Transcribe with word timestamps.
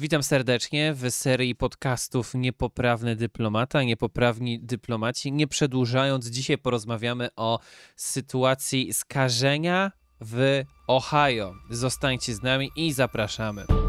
Witam 0.00 0.22
serdecznie 0.22 0.94
w 0.94 1.10
serii 1.10 1.54
podcastów 1.54 2.34
Niepoprawny 2.34 3.16
Dyplomata, 3.16 3.82
Niepoprawni 3.82 4.60
Dyplomaci. 4.60 5.32
Nie 5.32 5.46
przedłużając, 5.46 6.26
dzisiaj 6.26 6.58
porozmawiamy 6.58 7.28
o 7.36 7.58
sytuacji 7.96 8.92
skażenia 8.92 9.92
w 10.20 10.62
Ohio. 10.86 11.54
Zostańcie 11.70 12.34
z 12.34 12.42
nami 12.42 12.70
i 12.76 12.92
zapraszamy. 12.92 13.79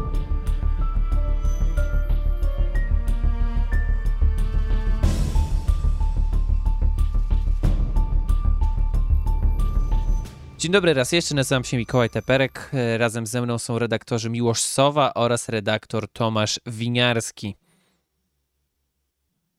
Dzień 10.62 10.72
dobry 10.72 10.94
raz 10.94 11.12
jeszcze, 11.12 11.34
nazywam 11.34 11.64
się 11.64 11.76
Mikołaj 11.76 12.10
Teperek. 12.10 12.70
Razem 12.96 13.26
ze 13.26 13.42
mną 13.42 13.58
są 13.58 13.78
redaktorzy 13.78 14.30
Miłosz 14.30 14.60
Sowa 14.60 15.14
oraz 15.14 15.48
redaktor 15.48 16.08
Tomasz 16.08 16.60
Winiarski. 16.66 17.56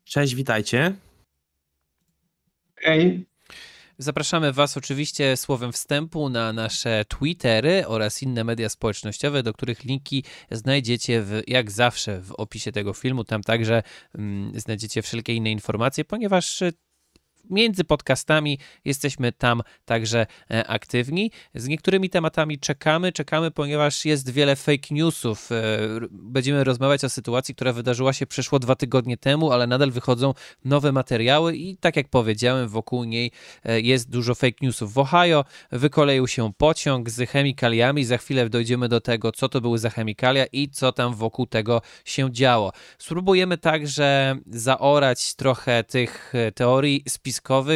Cześć, 0.04 0.36
witajcie. 0.36 0.96
Hej. 2.76 3.26
Zapraszamy 3.98 4.54
Was 4.54 4.78
oczywiście 4.78 5.38
słowem 5.38 5.72
wstępu 5.72 6.30
na 6.30 6.54
nasze 6.54 7.06
Twittery 7.08 7.88
oraz 7.88 8.24
inne 8.24 8.44
media 8.44 8.70
społecznościowe, 8.70 9.44
do 9.44 9.54
których 9.54 9.84
linki 9.84 10.24
znajdziecie 10.52 11.22
w, 11.22 11.42
jak 11.48 11.72
zawsze 11.72 12.22
w 12.22 12.32
opisie 12.32 12.72
tego 12.72 12.94
filmu. 12.94 13.24
Tam 13.24 13.44
także 13.44 13.84
mm, 14.16 14.60
znajdziecie 14.60 15.02
wszelkie 15.02 15.34
inne 15.34 15.52
informacje, 15.52 16.06
ponieważ 16.06 16.64
między 17.50 17.84
podcastami 17.84 18.60
jesteśmy 18.86 19.32
tam 19.32 19.62
także 19.86 20.26
e, 20.52 20.68
aktywni. 20.68 21.32
Z 21.56 21.68
niektórymi 21.68 22.10
tematami 22.10 22.60
czekamy, 22.60 23.12
czekamy, 23.12 23.52
ponieważ 23.52 24.06
jest 24.06 24.30
wiele 24.30 24.56
fake 24.56 24.88
newsów. 24.92 25.52
E, 25.52 25.56
będziemy 26.12 26.64
rozmawiać 26.64 27.04
o 27.04 27.10
sytuacji, 27.10 27.56
która 27.56 27.74
wydarzyła 27.74 28.14
się 28.14 28.28
przeszło 28.28 28.60
dwa 28.60 28.76
tygodnie 28.76 29.18
temu, 29.18 29.52
ale 29.52 29.68
nadal 29.68 29.92
wychodzą 29.92 30.34
nowe 30.66 30.92
materiały 30.92 31.56
i 31.56 31.78
tak 31.78 31.96
jak 31.96 32.10
powiedziałem, 32.10 32.70
wokół 32.70 33.04
niej 33.04 33.32
e, 33.64 33.82
jest 33.82 34.10
dużo 34.10 34.36
fake 34.36 34.58
newsów. 34.62 34.94
W 34.94 34.98
Ohio 34.98 35.46
wykoleił 35.72 36.28
się 36.28 36.54
pociąg 36.58 37.10
z 37.10 37.30
chemikaliami. 37.30 38.06
Za 38.06 38.18
chwilę 38.18 38.50
dojdziemy 38.50 38.90
do 38.90 39.02
tego, 39.02 39.32
co 39.32 39.50
to 39.50 39.62
były 39.62 39.78
za 39.80 39.90
chemikalia 39.90 40.46
i 40.46 40.70
co 40.70 40.92
tam 40.92 41.14
wokół 41.16 41.48
tego 41.48 41.82
się 42.06 42.32
działo. 42.32 42.72
Spróbujemy 42.98 43.58
także 43.58 44.38
zaorać 44.48 45.36
trochę 45.36 45.84
tych 45.84 46.34
teorii 46.56 47.04
spiskowych 47.08 47.33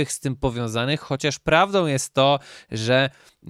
z 0.08 0.20
tym 0.20 0.36
powiązanych, 0.36 1.00
chociaż 1.00 1.40
prawdą 1.40 1.86
jest 1.86 2.14
to, 2.14 2.40
że 2.72 3.10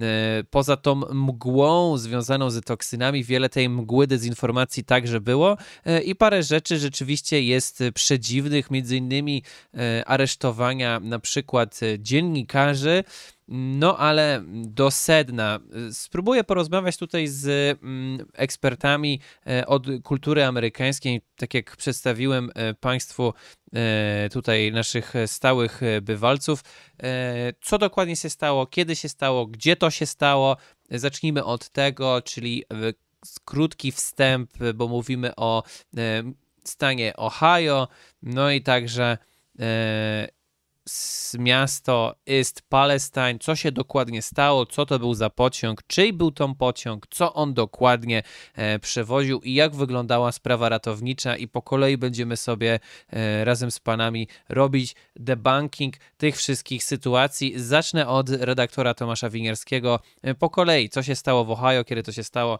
poza 0.50 0.76
tą 0.76 0.94
mgłą 0.94 1.96
związaną 1.98 2.50
z 2.50 2.64
toksynami, 2.64 3.24
wiele 3.24 3.48
tej 3.48 3.68
mgły 3.68 4.06
dezinformacji 4.06 4.84
także 4.84 5.20
było 5.20 5.56
e, 5.84 6.02
i 6.02 6.14
parę 6.14 6.42
rzeczy 6.42 6.78
rzeczywiście 6.78 7.42
jest 7.42 7.82
przedziwnych, 7.94 8.70
między 8.70 8.96
innymi 8.96 9.42
e, 9.74 10.04
aresztowania 10.08 11.00
na 11.00 11.18
przykład 11.18 11.80
dziennikarzy, 11.98 13.04
no 13.48 13.98
ale 13.98 14.42
do 14.50 14.90
sedna. 14.90 15.60
Spróbuję 15.92 16.44
porozmawiać 16.44 16.96
tutaj 16.96 17.28
z 17.28 17.46
mm, 17.82 18.26
ekspertami 18.32 19.20
e, 19.46 19.66
od 19.66 19.86
kultury 20.02 20.44
amerykańskiej, 20.44 21.20
tak 21.36 21.54
jak 21.54 21.76
przedstawiłem 21.76 22.50
e, 22.54 22.74
Państwu 22.74 23.34
e, 23.72 24.28
tutaj 24.32 24.72
naszych 24.72 25.14
stałych 25.26 25.80
bywalców. 26.02 26.64
Co 27.60 27.78
dokładnie 27.78 28.16
się 28.16 28.30
stało, 28.30 28.66
kiedy 28.66 28.96
się 28.96 29.08
stało, 29.08 29.46
gdzie 29.46 29.76
to 29.76 29.90
się 29.90 30.06
stało. 30.06 30.56
Zacznijmy 30.90 31.44
od 31.44 31.68
tego, 31.68 32.22
czyli 32.22 32.64
krótki 33.44 33.92
wstęp, 33.92 34.50
bo 34.74 34.88
mówimy 34.88 35.36
o 35.36 35.62
stanie 36.64 37.16
Ohio, 37.16 37.88
no 38.22 38.50
i 38.50 38.62
także 38.62 39.18
miasto 41.38 42.14
East 42.30 42.62
Palestine, 42.68 43.38
co 43.40 43.56
się 43.56 43.72
dokładnie 43.72 44.22
stało, 44.22 44.66
co 44.66 44.86
to 44.86 44.98
był 44.98 45.14
za 45.14 45.30
pociąg, 45.30 45.82
czyj 45.86 46.12
był 46.12 46.30
to 46.30 46.54
pociąg, 46.58 47.06
co 47.10 47.34
on 47.34 47.54
dokładnie 47.54 48.22
e, 48.54 48.78
przewoził? 48.78 49.40
I 49.40 49.54
jak 49.54 49.76
wyglądała 49.76 50.32
sprawa 50.32 50.68
ratownicza? 50.68 51.36
I 51.36 51.48
po 51.48 51.62
kolei 51.62 51.96
będziemy 51.96 52.36
sobie 52.36 52.80
e, 53.10 53.44
razem 53.44 53.70
z 53.70 53.80
panami 53.80 54.28
robić 54.48 54.96
debunking 55.16 55.94
tych 56.16 56.36
wszystkich 56.36 56.84
sytuacji. 56.84 57.52
Zacznę 57.56 58.08
od 58.08 58.28
redaktora 58.28 58.94
Tomasza 58.94 59.30
Winierskiego. 59.30 60.00
E, 60.22 60.34
po 60.34 60.50
kolei, 60.50 60.88
co 60.88 61.02
się 61.02 61.14
stało 61.14 61.44
w 61.44 61.50
Ohio, 61.50 61.84
kiedy 61.84 62.02
to 62.02 62.12
się 62.12 62.24
stało, 62.24 62.58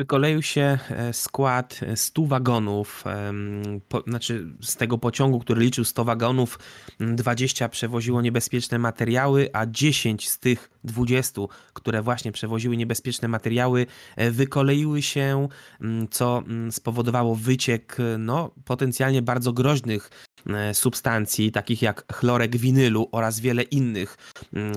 wykoleił 0.00 0.42
się 0.42 0.78
e, 0.90 1.12
skład 1.12 1.80
100 1.94 2.26
wagonów, 2.26 3.04
po, 3.88 4.00
znaczy 4.00 4.46
z 4.62 4.76
tego 4.76 4.98
pociągu, 4.98 5.40
który 5.40 5.60
liczył 5.60 5.84
100 5.84 6.04
wagonów, 6.04 6.58
20 7.00 7.68
przewoziło 7.68 8.22
niebezpieczne 8.22 8.78
materiały, 8.78 9.50
a 9.52 9.66
10 9.66 10.28
z 10.28 10.38
tych 10.38 10.70
20, 10.84 11.40
które 11.72 12.02
właśnie 12.02 12.32
przewoziły 12.32 12.76
niebezpieczne 12.76 13.28
materiały, 13.28 13.86
e, 14.16 14.30
wykoleiły 14.30 15.02
się, 15.02 15.48
co 16.10 16.42
spowodowało 16.70 17.36
wyciek 17.36 17.96
no, 18.18 18.50
potencjalnie 18.64 19.22
bardzo 19.22 19.52
groźnych 19.52 20.10
E, 20.46 20.74
substancji, 20.74 21.52
takich 21.52 21.82
jak 21.82 22.12
chlorek 22.12 22.56
winylu 22.56 23.08
oraz 23.12 23.40
wiele 23.40 23.62
innych, 23.62 24.16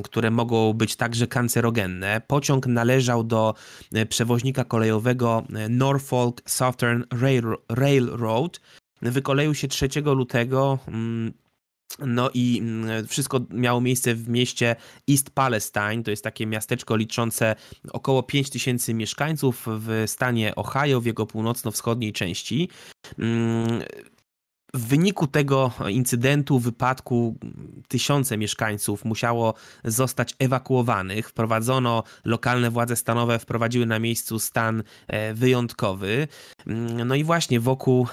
które 0.03 0.31
mogą 0.31 0.73
być 0.73 0.95
także 0.95 1.27
kancerogenne. 1.27 2.21
Pociąg 2.27 2.67
należał 2.67 3.23
do 3.23 3.53
e, 3.93 4.05
przewoźnika 4.05 4.63
kolejowego 4.63 5.12
e, 5.21 5.69
Norfolk 5.69 6.41
Southern 6.45 7.03
Railroad. 7.69 8.59
Wykoleił 9.01 9.55
się 9.55 9.67
3 9.67 9.87
lutego 10.05 10.79
mm, 10.87 11.33
no 11.99 12.29
i 12.33 12.59
mm, 12.61 13.07
wszystko 13.07 13.39
miało 13.49 13.81
miejsce 13.81 14.15
w 14.15 14.29
mieście 14.29 14.75
East 15.09 15.29
Palestine, 15.29 16.03
to 16.03 16.11
jest 16.11 16.23
takie 16.23 16.45
miasteczko 16.45 16.95
liczące 16.95 17.55
około 17.91 18.23
5000 18.23 18.93
mieszkańców 18.93 19.65
w 19.67 20.03
stanie 20.07 20.55
Ohio, 20.55 21.01
w 21.01 21.05
jego 21.05 21.25
północno-wschodniej 21.25 22.13
części. 22.13 22.69
W 24.75 24.87
wyniku 24.87 25.27
tego 25.27 25.71
incydentu, 25.89 26.59
wypadku, 26.59 27.35
tysiące 27.87 28.37
mieszkańców 28.37 29.05
musiało 29.05 29.53
zostać 29.83 30.35
ewakuowanych. 30.39 31.29
Wprowadzono, 31.29 32.03
lokalne 32.25 32.69
władze 32.69 32.95
stanowe 32.95 33.39
wprowadziły 33.39 33.85
na 33.85 33.99
miejscu 33.99 34.39
stan 34.39 34.83
e, 35.07 35.33
wyjątkowy. 35.33 36.27
Mm, 36.67 37.07
no 37.07 37.15
i 37.15 37.23
właśnie 37.23 37.59
wokół 37.59 38.07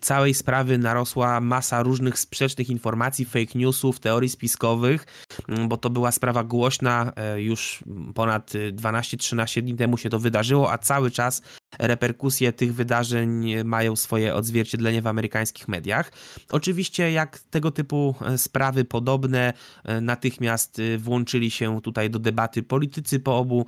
całej 0.00 0.34
sprawy 0.34 0.78
narosła 0.78 1.40
masa 1.40 1.82
różnych 1.82 2.18
sprzecznych 2.18 2.70
informacji, 2.70 3.24
fake 3.24 3.58
newsów, 3.58 4.00
teorii 4.00 4.28
spiskowych, 4.28 5.06
mm, 5.48 5.68
bo 5.68 5.76
to 5.76 5.90
była 5.90 6.12
sprawa 6.12 6.44
głośna. 6.44 7.12
E, 7.16 7.42
już 7.42 7.84
ponad 8.14 8.52
12-13 8.72 9.62
dni 9.62 9.74
temu 9.74 9.98
się 9.98 10.10
to 10.10 10.18
wydarzyło, 10.18 10.72
a 10.72 10.78
cały 10.78 11.10
czas 11.10 11.42
reperkusje 11.78 12.52
tych 12.52 12.74
wydarzeń 12.74 13.54
mają 13.64 13.96
swoje 13.96 14.34
odzwierciedlenie 14.34 15.02
w 15.02 15.06
amerykańskich 15.06 15.68
mediach. 15.68 16.12
Oczywiście, 16.50 17.12
jak 17.12 17.38
tego 17.38 17.70
typu 17.70 18.14
e, 18.20 18.38
sprawy 18.38 18.84
podobne, 18.84 19.52
e, 19.84 20.00
natychmiast 20.00 20.78
e, 20.78 20.98
włączyli 20.98 21.50
się 21.50 21.80
tutaj 21.82 22.10
do 22.10 22.18
debaty 22.18 22.62
politycy 22.62 23.20
po 23.20 23.38
obu 23.38 23.66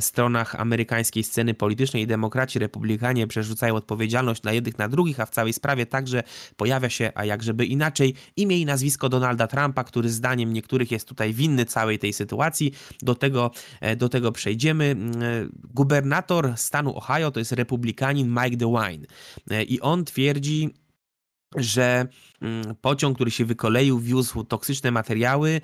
stronach 0.00 0.54
amerykańskiej 0.54 1.24
sceny 1.24 1.54
politycznej. 1.54 2.06
Demokraci, 2.06 2.58
republikanie 2.58 3.26
przerzucają 3.26 3.74
odpowiedzialność 3.74 4.42
na 4.42 4.52
jednych, 4.52 4.78
na 4.78 4.88
drugich, 4.88 5.20
a 5.20 5.26
w 5.26 5.30
całej 5.30 5.52
sprawie 5.52 5.86
także 5.86 6.22
pojawia 6.56 6.90
się, 6.90 7.12
a 7.14 7.24
jakżeby 7.24 7.66
inaczej, 7.66 8.14
imię 8.36 8.58
i 8.58 8.66
nazwisko 8.66 9.08
Donalda 9.08 9.46
Trumpa, 9.46 9.84
który 9.84 10.08
zdaniem 10.10 10.52
niektórych 10.52 10.90
jest 10.90 11.08
tutaj 11.08 11.34
winny 11.34 11.64
całej 11.64 11.98
tej 11.98 12.12
sytuacji. 12.12 12.72
Do 13.02 13.14
tego, 13.14 13.50
do 13.96 14.08
tego 14.08 14.32
przejdziemy. 14.32 14.96
Gubernator 15.74 16.52
stanu 16.56 16.96
Ohio 16.96 17.30
to 17.30 17.39
jest 17.40 17.52
republikanin 17.52 18.28
Mike 18.28 18.56
DeWine. 18.56 19.06
I 19.68 19.80
on 19.80 20.04
twierdzi, 20.04 20.74
że 21.56 22.06
pociąg, 22.80 23.16
który 23.16 23.30
się 23.30 23.44
wykoleił, 23.44 23.98
wiózł 23.98 24.44
toksyczne 24.44 24.90
materiały, 24.90 25.60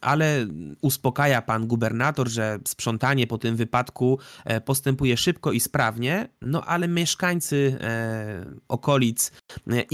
ale 0.00 0.46
uspokaja 0.80 1.42
pan 1.42 1.66
gubernator, 1.66 2.28
że 2.28 2.58
sprzątanie 2.68 3.26
po 3.26 3.38
tym 3.38 3.56
wypadku 3.56 4.18
e, 4.44 4.60
postępuje 4.60 5.16
szybko 5.16 5.52
i 5.52 5.60
sprawnie, 5.60 6.28
no 6.42 6.62
ale 6.62 6.88
mieszkańcy 6.88 7.78
e, 7.80 8.44
okolic 8.68 9.32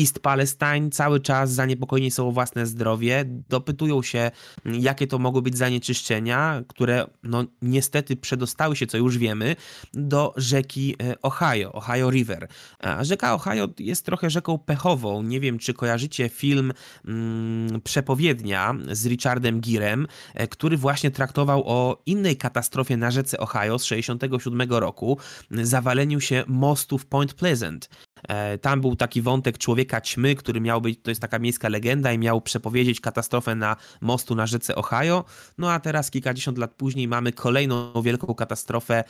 East 0.01 0.21
Palestine 0.21 0.91
cały 0.91 1.21
czas 1.21 1.53
zaniepokojeni 1.53 2.11
są 2.11 2.29
o 2.29 2.33
własne 2.33 2.67
zdrowie, 2.67 3.25
dopytują 3.49 4.03
się, 4.03 4.31
jakie 4.65 5.07
to 5.07 5.19
mogły 5.19 5.43
być 5.43 5.57
zanieczyszczenia, 5.57 6.63
które 6.69 7.07
no 7.23 7.45
niestety 7.63 8.17
przedostały 8.17 8.77
się, 8.77 8.87
co 8.87 8.99
już 8.99 9.19
wiemy, 9.19 9.57
do 9.95 10.35
rzeki 10.37 10.97
Ohio, 11.23 11.73
Ohio 11.73 12.11
River. 12.11 12.49
A 12.79 13.05
rzeka 13.05 13.35
Ohio 13.35 13.69
jest 13.79 14.07
trochę 14.07 14.31
rzeką 14.31 14.59
pechową. 14.59 15.23
Nie 15.23 15.41
wiem, 15.41 15.59
czy 15.59 15.75
kojarzycie 15.83 16.29
film 16.29 16.73
mm, 17.05 17.81
Przepowiednia 17.81 18.75
z 18.91 19.07
Richardem 19.07 19.61
Girem, 19.61 20.07
który 20.51 20.77
właśnie 20.77 21.11
traktował 21.11 21.63
o 21.67 22.03
innej 22.07 22.37
katastrofie 22.37 22.97
na 22.97 23.11
rzece 23.11 23.39
Ohio 23.39 23.79
z 23.79 23.83
1967 23.83 24.71
roku, 24.71 25.19
zawaleniu 25.51 26.21
się 26.21 26.45
mostu 26.47 26.99
w 26.99 27.07
Point 27.07 27.35
Pleasant. 27.35 27.89
E, 28.29 28.59
tam 28.59 28.81
był 28.81 28.97
taki 28.97 29.23
wątek 29.23 29.59
człowieka 29.59 30.01
ćmy, 30.01 30.35
który 30.35 30.61
miał 30.61 30.81
być, 30.81 30.99
to 31.03 31.11
jest 31.11 31.21
taka 31.21 31.39
miejska 31.39 31.69
legenda 31.69 32.13
i 32.13 32.19
miał 32.19 32.41
przepowiedzieć 32.41 33.01
katastrofę 33.01 33.55
na 33.55 33.77
mostu 34.01 34.35
na 34.35 34.47
rzece 34.47 34.75
Ohio. 34.75 35.25
No 35.59 35.73
a 35.73 35.81
teraz 35.81 36.11
kilkadziesiąt 36.11 36.59
lat 36.59 36.75
później 36.75 37.09
mamy 37.09 37.33
kolejną 37.33 38.03
wielką 38.03 38.35
katastrofę 38.35 38.95
e, 38.99 39.05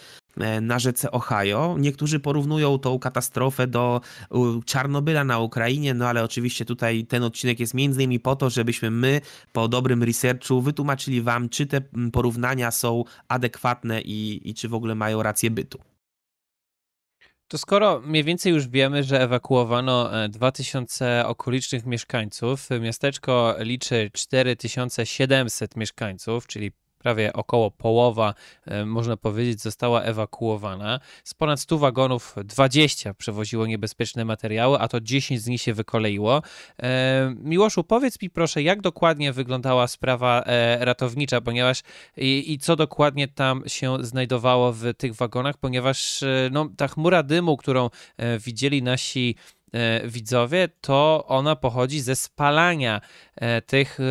na 0.61 0.79
rzece 0.79 1.11
Ohio. 1.11 1.76
Niektórzy 1.79 2.20
porównują 2.20 2.79
tą 2.79 2.99
katastrofę 2.99 3.67
do 3.67 4.00
Czarnobyla 4.64 5.25
na 5.25 5.38
Ukrainie, 5.38 5.94
no 5.94 6.08
ale 6.08 6.25
oczywiście 6.25 6.64
tutaj 6.64 7.05
ten 7.05 7.23
odcinek 7.23 7.61
jest 7.61 7.75
między 7.75 8.02
innymi 8.02 8.20
po 8.20 8.37
to, 8.37 8.50
żebyśmy 8.50 8.90
my 8.90 9.20
po 9.52 9.69
dobrym 9.69 10.02
researchu 10.02 10.61
wytłumaczyli 10.61 11.23
wam, 11.23 11.49
czy 11.49 11.67
te 11.67 11.81
porównania 12.12 12.70
są 12.70 13.05
adekwatne 13.29 14.00
i, 14.00 14.50
i 14.50 14.55
czy 14.55 14.69
w 14.69 14.75
ogóle 14.75 14.94
mają 14.94 15.23
rację 15.23 15.50
bytu. 15.50 15.79
To 17.49 17.58
skoro 17.58 18.00
mniej 18.00 18.25
więcej 18.25 18.52
już 18.52 18.69
wiemy, 18.69 19.05
że 19.05 19.20
ewakuowano 19.20 20.11
2000 20.29 21.06
e, 21.06 21.26
okolicznych 21.26 21.87
mieszkańców, 21.87 22.69
miasteczko 22.81 23.55
liczy 23.58 24.11
4700 24.12 25.76
mieszkańców, 25.76 26.46
czyli 26.46 26.73
prawie 27.03 27.33
około 27.33 27.71
połowa, 27.71 28.35
e, 28.67 28.85
można 28.85 29.17
powiedzieć, 29.17 29.61
została 29.61 30.03
ewakuowana. 30.03 31.01
Z 31.25 31.35
ponad 31.35 31.61
100 31.61 31.79
wagonów 31.79 32.35
20 32.45 33.15
przewoziło 33.15 33.67
niebezpieczne 33.67 34.25
materiały, 34.25 34.79
a 34.79 34.89
to 34.89 35.01
10 35.01 35.41
z 35.43 35.47
nich 35.47 35.63
się 35.63 35.75
wykoleiło. 35.75 36.43
E, 36.83 37.35
Miłoszu, 37.39 37.85
powiedz 37.85 38.23
mi 38.23 38.31
proszę, 38.31 38.63
jak 38.63 38.81
dokładnie 38.81 39.33
wyglądała 39.33 39.87
sprawa 39.87 40.43
e, 40.43 40.85
ratownicza, 40.85 41.41
ponieważ 41.41 41.83
i, 42.17 42.53
i 42.53 42.59
co 42.59 42.77
dokładnie 42.77 43.29
tam 43.29 43.63
się 43.67 43.97
znajdowało 44.01 44.73
w 44.73 44.95
tych 44.97 45.15
wagonach, 45.15 45.57
ponieważ 45.57 46.25
no, 46.51 46.69
ta 46.77 46.89
chmura 46.89 47.23
dymu, 47.23 47.57
którą 47.57 47.91
widzieli 48.39 48.83
nasi 48.83 49.37
widzowie, 50.05 50.69
to 50.81 51.25
ona 51.29 51.57
pochodzi 51.57 52.01
ze 52.01 52.17
spalania 52.17 53.01
e, 53.37 53.63
tych 53.63 54.01
e, 54.01 54.05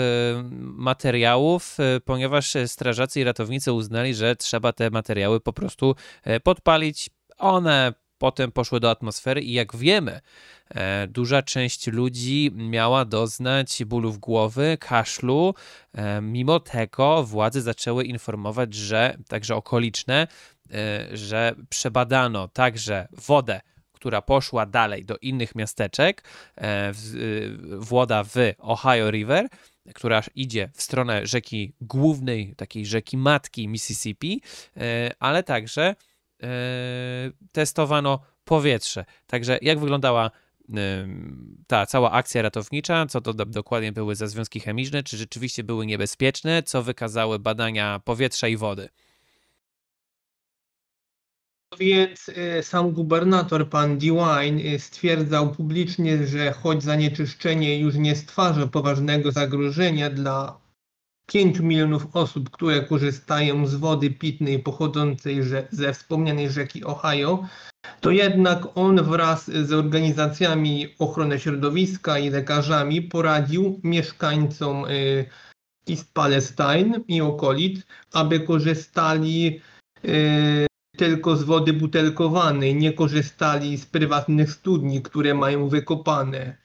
materiałów, 0.62 1.78
ponieważ 2.06 2.54
strażacy 2.68 3.22
i 3.22 3.24
ratownicy 3.24 3.74
uznali, 3.74 4.16
że 4.16 4.36
trzeba 4.36 4.74
te 4.74 4.90
materiały 4.90 5.40
po 5.40 5.54
prostu 5.54 5.96
podpalić. 6.44 7.10
One 7.38 7.94
potem 8.18 8.52
poszły 8.52 8.80
do 8.80 8.90
atmosfery 8.90 9.42
i 9.42 9.54
jak 9.54 9.75
wiemy, 9.75 10.22
duża 11.08 11.42
część 11.42 11.88
ludzi 11.88 12.52
miała 12.54 13.06
doznać 13.06 13.84
bólów 13.86 14.18
głowy, 14.18 14.78
kaszlu. 14.80 15.56
Mimo 16.22 16.60
tego 16.60 17.24
władze 17.24 17.62
zaczęły 17.62 18.04
informować, 18.04 18.74
że 18.74 19.18
także 19.28 19.56
okoliczne, 19.56 20.28
że 21.14 21.56
przebadano 21.69 22.48
także 22.48 23.07
wodę 23.12 23.62
która 24.01 24.21
poszła 24.21 24.65
dalej 24.65 25.06
do 25.06 25.18
innych 25.18 25.56
miasteczek, 25.56 26.24
e, 26.57 26.94
włoda 27.77 28.24
w 28.24 28.36
Ohio 28.57 29.12
River, 29.12 29.48
która 29.95 30.21
idzie 30.36 30.69
w 30.74 30.81
stronę 30.81 31.27
rzeki 31.27 31.74
głównej, 31.81 32.56
takiej 32.56 32.86
rzeki 32.86 33.18
matki 33.18 33.68
Mississippi, 33.68 34.42
e, 34.77 35.12
ale 35.19 35.44
także 35.44 35.95
e, 36.44 36.48
testowano 37.51 38.19
powietrze. 38.45 39.06
Także 39.27 39.59
jak 39.62 39.80
wyglądała 39.80 40.31
ta 41.68 41.86
cała 41.86 42.12
akcja 42.12 42.42
ratownicza, 42.42 43.06
co 43.06 43.21
to 43.21 43.33
dokładnie 43.33 43.92
były 43.92 44.15
za 44.15 44.27
związki 44.27 44.59
chemiczne, 44.59 45.04
czy 45.04 45.18
rzeczywiście 45.18 45.63
były 45.63 45.86
niebezpieczne, 45.86 46.63
co 46.63 46.83
wykazały 46.83 47.39
badania 47.39 48.00
powietrza 48.06 48.47
i 48.47 48.57
wody. 48.57 48.89
Więc 51.81 52.30
y, 52.30 52.63
sam 52.63 52.92
gubernator, 52.92 53.69
pan 53.69 53.98
DeWine, 53.98 54.60
y, 54.74 54.80
stwierdzał 54.80 55.51
publicznie, 55.51 56.28
że 56.28 56.51
choć 56.51 56.83
zanieczyszczenie 56.83 57.80
już 57.80 57.95
nie 57.95 58.16
stwarza 58.16 58.68
poważnego 58.68 59.31
zagrożenia 59.31 60.10
dla 60.10 60.60
5 61.28 61.60
milionów 61.60 62.07
osób, 62.13 62.50
które 62.50 62.81
korzystają 62.81 63.68
z 63.68 63.75
wody 63.75 64.10
pitnej 64.10 64.60
pochodzącej 64.60 65.39
ze 65.72 65.94
wspomnianej 65.94 66.50
rzeki 66.50 66.83
Ohio, 66.83 67.48
to 68.01 68.12
jednak 68.12 68.68
on 68.75 69.04
wraz 69.04 69.51
z 69.51 69.74
organizacjami 69.74 70.88
ochrony 71.00 71.39
środowiska 71.39 72.19
i 72.19 72.30
lekarzami 72.30 73.01
poradził 73.01 73.80
mieszkańcom 73.83 74.86
y, 74.86 75.25
East 75.89 76.13
Palestine 76.13 77.00
i 77.07 77.22
okolic, 77.22 77.81
aby 78.13 78.39
korzystali 78.39 79.62
tylko 81.01 81.36
z 81.36 81.44
wody 81.44 81.74
butelkowanej, 81.74 82.75
nie 82.75 82.94
korzystali 82.94 83.77
z 83.77 83.86
prywatnych 83.86 84.51
studni, 84.51 85.01
które 85.01 85.33
mają 85.33 85.69
wykopane. 85.69 86.57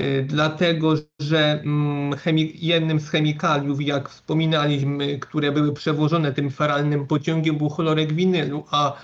Y, 0.00 0.24
dlatego, 0.28 0.94
że 1.20 1.60
mm, 1.60 2.14
jednym 2.54 3.00
z 3.00 3.08
chemikaliów, 3.10 3.82
jak 3.82 4.08
wspominaliśmy, 4.08 5.18
które 5.18 5.52
były 5.52 5.72
przewożone 5.72 6.32
tym 6.32 6.50
feralnym 6.50 7.06
pociągiem, 7.06 7.58
był 7.58 7.68
chlorek 7.68 8.12
winylu, 8.12 8.64
a 8.70 8.96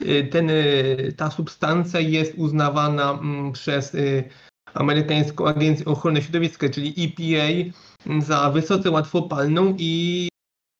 y, 0.00 0.28
ten, 0.32 0.50
y, 0.50 1.14
ta 1.16 1.30
substancja 1.30 2.00
jest 2.00 2.34
uznawana 2.36 3.10
mm, 3.10 3.52
przez 3.52 3.96
Amerykańską 4.74 5.46
Agencję 5.46 5.86
Ochrony 5.86 6.22
Środowiska, 6.22 6.68
czyli 6.68 6.94
EPA, 6.98 7.72
za 8.20 8.50
wysoce 8.50 8.90
łatwopalną 8.90 9.74
i 9.78 10.31
i 10.31 10.31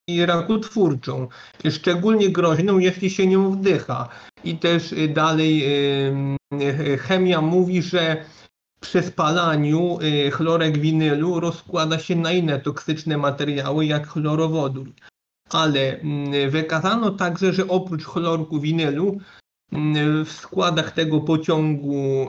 rakotwórczą, 0.09 1.29
szczególnie 1.71 2.31
groźną, 2.31 2.79
jeśli 2.79 3.11
się 3.11 3.27
nią 3.27 3.51
wdycha. 3.51 4.09
I 4.45 4.59
też 4.59 4.93
y, 4.93 5.09
dalej 5.09 5.65
y, 6.63 6.99
chemia 6.99 7.41
mówi, 7.41 7.83
że 7.83 8.25
przy 8.81 9.03
spalaniu 9.03 9.99
y, 10.01 10.31
chlorek 10.31 10.79
winylu 10.79 11.41
rozkłada 11.41 11.99
się 11.99 12.17
na 12.17 12.33
inne 12.33 12.61
toksyczne 12.61 13.19
materiały, 13.19 13.87
jak 13.87 14.09
chlorowodór. 14.09 14.93
Ale 15.51 16.01
mm, 16.01 16.51
wykazano 16.51 17.11
także, 17.11 17.53
że 17.53 17.69
oprócz 17.69 18.05
chlorku 18.05 18.61
winylu 18.61 19.19
mm, 19.73 20.25
w 20.25 20.33
składach 20.33 20.91
tego 20.91 21.21
pociągu 21.21 22.29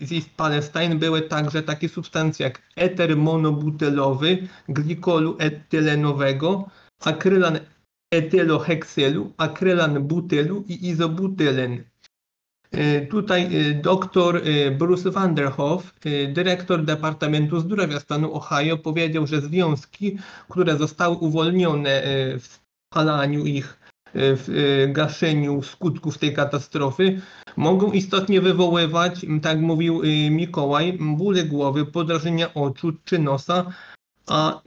z 0.00 0.12
East 0.12 0.30
Palestine 0.36 0.94
były 0.94 1.22
także 1.22 1.62
takie 1.62 1.88
substancje 1.88 2.44
jak 2.44 2.62
eter 2.76 3.16
monobutylowy, 3.16 4.48
glikolu 4.68 5.36
etylenowego, 5.38 6.68
akrylan 7.00 7.58
etylohekselu, 8.10 9.32
akrylan 9.36 10.08
butylu 10.08 10.64
i 10.68 10.88
izobutylen. 10.88 11.84
E, 12.74 13.06
tutaj 13.06 13.42
e, 13.42 13.74
dr 13.74 14.36
e, 14.36 14.70
Bruce 14.70 15.10
Vanderhoff, 15.10 15.94
dyrektor 16.32 16.84
Departamentu 16.84 17.60
Zdrowia 17.60 18.00
stanu 18.00 18.34
Ohio, 18.34 18.78
powiedział, 18.78 19.26
że 19.26 19.40
związki, 19.40 20.18
które 20.50 20.76
zostały 20.76 21.16
uwolnione 21.16 22.02
w 22.38 22.58
spalaniu 22.90 23.44
ich, 23.44 23.78
w 24.16 24.86
gaszeniu 24.92 25.62
skutków 25.62 26.18
tej 26.18 26.34
katastrofy, 26.34 27.20
mogą 27.56 27.92
istotnie 27.92 28.40
wywoływać, 28.40 29.26
tak 29.42 29.60
mówił 29.60 30.02
Mikołaj, 30.30 30.98
bóle 31.00 31.44
głowy, 31.44 31.86
podrażnienia 31.86 32.54
oczu 32.54 32.92
czy 33.04 33.18
nosa, 33.18 33.72
a 34.26 34.60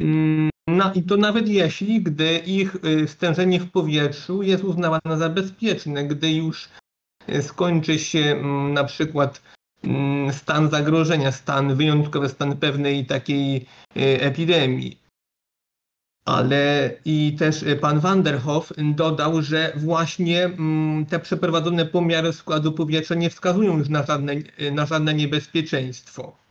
no 0.78 0.94
i 0.94 1.04
to 1.04 1.18
nawet 1.18 1.48
jeśli, 1.48 2.02
gdy 2.02 2.38
ich 2.38 2.76
y, 2.76 3.08
stężenie 3.08 3.60
w 3.60 3.72
powietrzu 3.72 4.44
jest 4.44 4.64
uznawane 4.64 5.18
za 5.18 5.30
bezpieczne, 5.30 6.04
gdy 6.06 6.34
już 6.34 6.70
y, 7.30 7.42
skończy 7.42 8.00
się 8.00 8.20
mm, 8.20 8.74
na 8.74 8.84
przykład 8.84 9.42
mm, 9.84 10.34
stan 10.34 10.70
zagrożenia, 10.70 11.32
stan 11.32 11.76
wyjątkowy, 11.76 12.30
stan 12.30 12.58
pewnej 12.58 13.06
takiej 13.06 13.56
y, 13.58 13.66
epidemii. 14.22 14.98
Ale 16.26 16.92
i 17.06 17.36
też 17.40 17.66
pan 17.82 18.00
Vanderhoff 18.00 18.74
dodał, 18.78 19.42
że 19.42 19.74
właśnie 19.76 20.46
mm, 20.46 21.06
te 21.06 21.20
przeprowadzone 21.20 21.86
pomiary 21.86 22.34
składu 22.34 22.72
powietrza 22.72 23.16
nie 23.16 23.30
wskazują 23.30 23.78
już 23.78 23.90
na 23.90 24.06
żadne, 24.06 24.34
na 24.72 24.86
żadne 24.86 25.14
niebezpieczeństwo. 25.14 26.47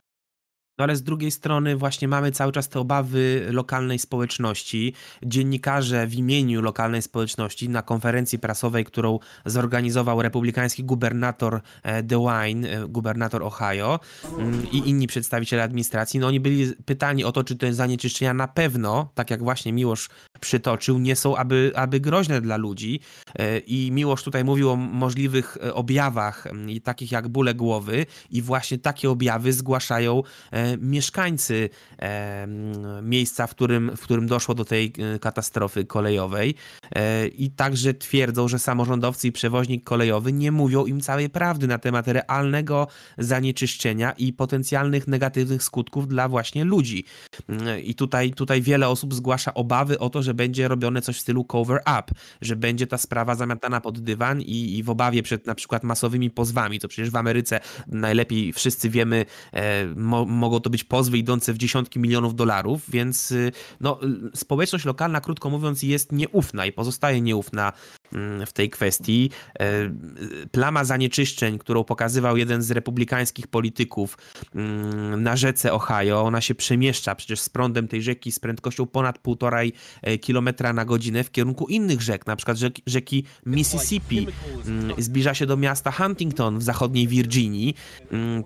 No 0.78 0.82
ale 0.82 0.96
z 0.96 1.02
drugiej 1.02 1.30
strony 1.30 1.76
właśnie 1.76 2.08
mamy 2.08 2.32
cały 2.32 2.52
czas 2.52 2.68
te 2.68 2.80
obawy 2.80 3.46
lokalnej 3.50 3.98
społeczności. 3.98 4.92
Dziennikarze 5.22 6.06
w 6.06 6.14
imieniu 6.14 6.62
lokalnej 6.62 7.02
społeczności 7.02 7.68
na 7.68 7.82
konferencji 7.82 8.38
prasowej, 8.38 8.84
którą 8.84 9.18
zorganizował 9.46 10.22
republikański 10.22 10.84
gubernator 10.84 11.60
e, 11.82 12.02
DeWine, 12.02 12.68
e, 12.68 12.88
gubernator 12.88 13.42
Ohio 13.42 14.00
mm, 14.38 14.70
i 14.72 14.88
inni 14.88 15.06
przedstawiciele 15.06 15.62
administracji, 15.62 16.20
no 16.20 16.26
oni 16.26 16.40
byli 16.40 16.74
pytani 16.84 17.24
o 17.24 17.32
to, 17.32 17.44
czy 17.44 17.56
te 17.56 17.74
zanieczyszczenia 17.74 18.34
na 18.34 18.48
pewno, 18.48 19.08
tak 19.14 19.30
jak 19.30 19.42
właśnie 19.42 19.72
Miłosz 19.72 20.08
przytoczył, 20.40 20.98
nie 20.98 21.16
są 21.16 21.36
aby, 21.36 21.72
aby 21.74 22.00
groźne 22.00 22.40
dla 22.40 22.56
ludzi. 22.56 23.00
E, 23.38 23.58
I 23.58 23.92
Miłosz 23.92 24.22
tutaj 24.22 24.44
mówił 24.44 24.70
o 24.70 24.76
możliwych 24.76 25.58
objawach, 25.74 26.46
mm, 26.46 26.80
takich 26.80 27.12
jak 27.12 27.28
bóle 27.28 27.54
głowy 27.54 28.06
i 28.30 28.42
właśnie 28.42 28.78
takie 28.78 29.10
objawy 29.10 29.52
zgłaszają 29.52 30.22
mieszkańcy 30.80 31.70
miejsca, 33.02 33.46
w 33.46 33.50
którym, 33.50 33.96
w 33.96 34.00
którym 34.00 34.26
doszło 34.26 34.54
do 34.54 34.64
tej 34.64 34.92
e, 34.98 35.18
katastrofy 35.18 35.84
kolejowej 35.84 36.54
e, 36.94 37.26
i 37.28 37.50
także 37.50 37.94
twierdzą, 37.94 38.48
że 38.48 38.58
samorządowcy 38.58 39.28
i 39.28 39.32
przewoźnik 39.32 39.84
kolejowy 39.84 40.32
nie 40.32 40.52
mówią 40.52 40.86
im 40.86 41.00
całej 41.00 41.30
prawdy 41.30 41.66
na 41.66 41.78
temat 41.78 42.08
realnego 42.08 42.86
zanieczyszczenia 43.18 44.12
i 44.12 44.32
potencjalnych 44.32 45.08
negatywnych 45.08 45.62
skutków 45.62 46.08
dla 46.08 46.28
właśnie 46.28 46.64
ludzi. 46.64 47.04
Mm, 47.48 47.80
I 47.80 47.94
tutaj, 47.94 48.32
tutaj 48.32 48.62
wiele 48.62 48.88
osób 48.88 49.14
zgłasza 49.14 49.54
obawy 49.54 49.98
o 49.98 50.10
to, 50.10 50.22
że 50.22 50.34
będzie 50.34 50.68
robione 50.68 51.02
coś 51.02 51.16
w 51.16 51.20
stylu 51.20 51.44
cover 51.44 51.80
up, 51.80 52.02
że 52.40 52.56
będzie 52.56 52.86
ta 52.86 52.98
sprawa 52.98 53.34
zamiatana 53.34 53.80
pod 53.80 54.00
dywan 54.00 54.40
i, 54.40 54.78
i 54.78 54.82
w 54.82 54.90
obawie 54.90 55.22
przed 55.22 55.46
na 55.46 55.54
przykład 55.54 55.84
masowymi 55.84 56.30
pozwami, 56.30 56.80
to 56.80 56.88
przecież 56.88 57.10
w 57.10 57.16
Ameryce 57.16 57.60
najlepiej 57.86 58.52
wszyscy 58.52 58.90
wiemy, 58.90 59.26
e, 59.52 59.86
mo, 59.86 60.24
mogą 60.24 60.55
to 60.60 60.70
być 60.70 60.84
pozwy 60.84 61.18
idące 61.18 61.52
w 61.52 61.58
dziesiątki 61.58 61.98
milionów 61.98 62.34
dolarów, 62.34 62.82
więc 62.88 63.32
y, 63.32 63.52
no, 63.80 64.00
y, 64.32 64.36
społeczność 64.36 64.84
lokalna, 64.84 65.20
krótko 65.20 65.50
mówiąc, 65.50 65.82
jest 65.82 66.12
nieufna 66.12 66.66
i 66.66 66.72
pozostaje 66.72 67.20
nieufna 67.20 67.72
w 68.46 68.52
tej 68.52 68.70
kwestii. 68.70 69.30
E, 69.60 69.66
plama 70.50 70.84
zanieczyszczeń, 70.84 71.58
którą 71.58 71.84
pokazywał 71.84 72.36
jeden 72.36 72.62
z 72.62 72.70
republikańskich 72.70 73.46
polityków 73.46 74.18
mm, 74.54 75.22
na 75.22 75.36
rzece 75.36 75.72
Ohio, 75.72 76.22
ona 76.22 76.40
się 76.40 76.54
przemieszcza 76.54 77.14
przecież 77.14 77.40
z 77.40 77.48
prądem 77.48 77.88
tej 77.88 78.02
rzeki 78.02 78.32
z 78.32 78.38
prędkością 78.38 78.86
ponad 78.86 79.22
1,5 79.22 79.72
e, 80.02 80.18
km 80.18 80.48
na 80.74 80.84
godzinę 80.84 81.24
w 81.24 81.30
kierunku 81.30 81.66
innych 81.68 82.02
rzek, 82.02 82.26
na 82.26 82.36
przykład 82.36 82.58
rzeki, 82.86 83.24
Mississippi. 83.46 84.26
Mm, 84.66 85.02
zbliża 85.02 85.34
się 85.34 85.46
do 85.46 85.56
miasta 85.56 85.90
Huntington 85.90 86.58
w 86.58 86.62
zachodniej 86.62 87.08
Virginii, 87.08 87.74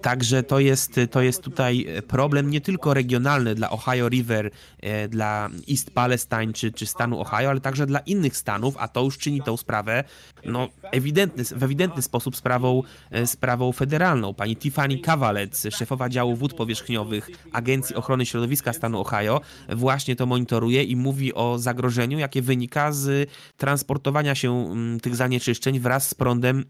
także 0.03 0.43
to 0.43 0.61
jest, 0.61 1.01
to 1.11 1.23
jest 1.23 1.43
tutaj 1.43 1.87
problem 2.09 2.51
nie 2.51 2.61
tylko 2.61 2.95
regionalny 2.95 3.55
dla 3.55 3.71
Ohio 3.71 4.09
River, 4.09 4.51
e, 4.81 5.09
dla 5.09 5.49
East 5.71 5.91
Palestine 5.91 6.53
czy, 6.53 6.73
czy 6.73 6.87
stanu 6.87 7.21
Ohio, 7.21 7.51
ale 7.51 7.61
także 7.61 7.87
dla 7.87 7.99
innych 7.99 8.37
stanów, 8.37 8.75
a 8.79 8.89
to 8.89 9.05
już 9.05 9.19
czyni 9.19 9.43
tą 9.51 9.57
sprawę 9.57 10.05
no, 10.45 10.69
ewidentny, 10.93 11.45
w 11.45 11.63
ewidentny 11.63 12.03
sposób 12.03 12.37
sprawą, 12.37 12.83
e, 13.11 13.27
sprawą 13.27 13.73
federalną. 13.73 14.35
Pani 14.35 14.57
Tiffany 14.57 14.99
Kawalec, 14.99 15.67
szefowa 15.71 16.09
działu 16.09 16.37
wód 16.37 16.55
powierzchniowych 16.55 17.31
Agencji 17.53 17.97
Ochrony 17.97 18.27
Środowiska 18.27 18.73
stanu 18.73 19.01
Ohio, 19.01 19.41
właśnie 19.69 20.17
to 20.17 20.27
monitoruje 20.27 20.83
i 20.83 20.97
mówi 20.97 21.35
o 21.35 21.59
zagrożeniu, 21.59 22.19
jakie 22.19 22.43
wynika 22.43 22.93
z 22.93 23.31
transportowania 23.57 24.35
się 24.35 24.51
mm, 24.53 25.01
tych 25.01 25.17
zanieczyszczeń 25.17 25.81
wraz 25.81 26.09
z 26.09 26.15
prądem 26.15 26.65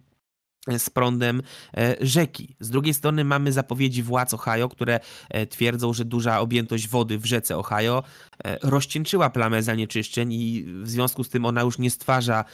z 0.79 0.91
prądem 0.91 1.43
e, 1.77 1.97
rzeki. 2.01 2.57
Z 2.61 2.71
drugiej 2.71 2.95
strony 2.95 3.25
mamy 3.25 3.53
zapowiedzi 3.53 4.03
władz 4.03 4.35
Ohio, 4.35 4.69
które 4.69 5.01
e, 5.29 5.47
twierdzą, 5.47 5.93
że 5.93 6.05
duża 6.05 6.41
objętość 6.41 6.89
wody 6.89 7.19
w 7.19 7.27
rzece 7.27 7.57
Ohio 7.57 8.03
e, 8.45 8.59
rozcieńczyła 8.63 9.31
plamę 9.31 9.63
zanieczyszczeń 9.63 10.33
i 10.33 10.65
w 10.83 10.89
związku 10.89 11.25
z 11.25 11.29
tym 11.29 11.45
ona 11.45 11.63
już 11.63 11.79
nie 11.79 11.91
stwarza 11.91 12.45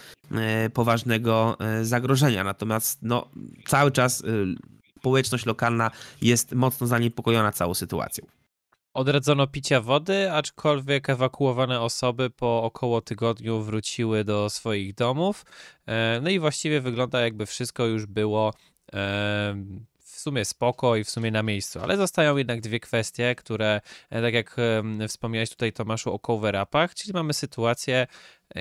poważnego 0.74 1.58
zagrożenia. 1.82 2.44
Natomiast 2.44 2.98
no, 3.02 3.28
cały 3.68 3.92
czas 3.92 4.22
społeczność 4.98 5.46
lokalna 5.46 5.90
jest 6.22 6.52
mocno 6.52 6.86
zaniepokojona 6.86 7.52
całą 7.52 7.74
sytuacją. 7.74 8.26
Odradzono 8.96 9.46
picia 9.46 9.80
wody, 9.80 10.32
aczkolwiek 10.32 11.10
ewakuowane 11.10 11.80
osoby 11.80 12.30
po 12.30 12.62
około 12.62 13.00
tygodniu 13.00 13.60
wróciły 13.62 14.24
do 14.24 14.50
swoich 14.50 14.94
domów. 14.94 15.44
E, 15.86 16.20
no 16.22 16.30
i 16.30 16.38
właściwie 16.38 16.80
wygląda 16.80 17.20
jakby 17.20 17.46
wszystko 17.46 17.86
już 17.86 18.06
było 18.06 18.52
e, 18.92 18.94
w 19.98 20.20
sumie 20.20 20.44
spoko 20.44 20.96
i 20.96 21.04
w 21.04 21.10
sumie 21.10 21.30
na 21.30 21.42
miejscu, 21.42 21.80
ale 21.80 21.96
zostają 21.96 22.36
jednak 22.36 22.60
dwie 22.60 22.80
kwestie, 22.80 23.34
które, 23.34 23.80
e, 24.10 24.22
tak 24.22 24.34
jak 24.34 24.56
wspomniałeś 25.08 25.50
tutaj 25.50 25.72
Tomaszu 25.72 26.12
o 26.12 26.18
cover-upach, 26.18 26.94
czyli 26.94 27.12
mamy 27.12 27.34
sytuację 27.34 28.06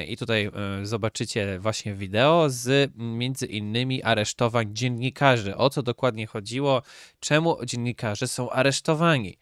i 0.08 0.18
tutaj 0.18 0.52
zobaczycie 0.84 1.60
właśnie 1.60 1.94
wideo 1.94 2.46
z 2.50 2.92
między 2.96 3.46
innymi 3.46 4.04
aresztowań 4.04 4.70
dziennikarzy. 4.74 5.58
O 5.58 5.70
co 5.70 5.84
dokładnie 5.84 6.28
chodziło? 6.28 6.82
Czemu 7.20 7.66
dziennikarze 7.66 8.28
są 8.28 8.50
aresztowani? 8.50 9.38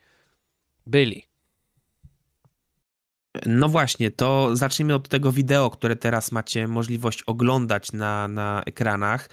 Byli. 0.86 1.24
No 3.46 3.70
właśnie, 3.70 4.12
to 4.12 4.56
zacznijmy 4.56 4.96
od 4.96 5.10
tego 5.10 5.32
wideo, 5.32 5.70
które 5.70 5.96
teraz 5.96 6.32
macie 6.32 6.68
możliwość 6.68 7.24
oglądać 7.24 7.92
na, 7.92 8.28
na 8.28 8.64
ekranach. 8.66 9.30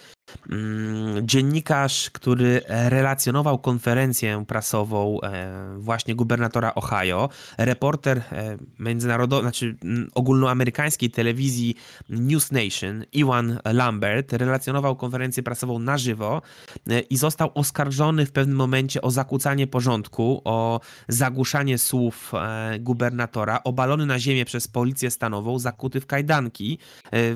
Mm, 0.50 1.28
dziennikarz, 1.28 2.10
który 2.10 2.60
relacjonował 2.68 3.58
konferencję 3.58 4.44
prasową 4.48 5.20
e, 5.20 5.76
właśnie 5.78 6.14
gubernatora 6.14 6.74
Ohio, 6.74 7.28
reporter 7.58 8.18
e, 8.18 8.56
międzynarodowy, 8.78 9.42
znaczy 9.42 9.76
mm, 9.84 10.10
ogólnoamerykańskiej 10.14 11.10
telewizji 11.10 11.74
News 12.08 12.52
Nation, 12.52 13.04
Iwan 13.12 13.58
Lambert, 13.64 14.32
relacjonował 14.32 14.96
konferencję 14.96 15.42
prasową 15.42 15.78
na 15.78 15.98
żywo 15.98 16.42
e, 16.90 17.00
i 17.00 17.16
został 17.16 17.50
oskarżony 17.54 18.26
w 18.26 18.32
pewnym 18.32 18.56
momencie 18.56 19.02
o 19.02 19.10
zakłócanie 19.10 19.66
porządku, 19.66 20.42
o 20.44 20.80
zagłuszanie 21.08 21.78
słów 21.78 22.32
gubernatora, 22.80 23.60
obalony 23.64 24.06
na 24.06 24.18
ziemię 24.18 24.44
przez 24.44 24.68
policję 24.68 25.10
stanową, 25.10 25.58
zakuty 25.58 26.00
w 26.00 26.06
kajdanki, 26.06 26.78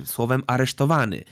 słowem 0.04 0.42
aresztowany. 0.46 1.24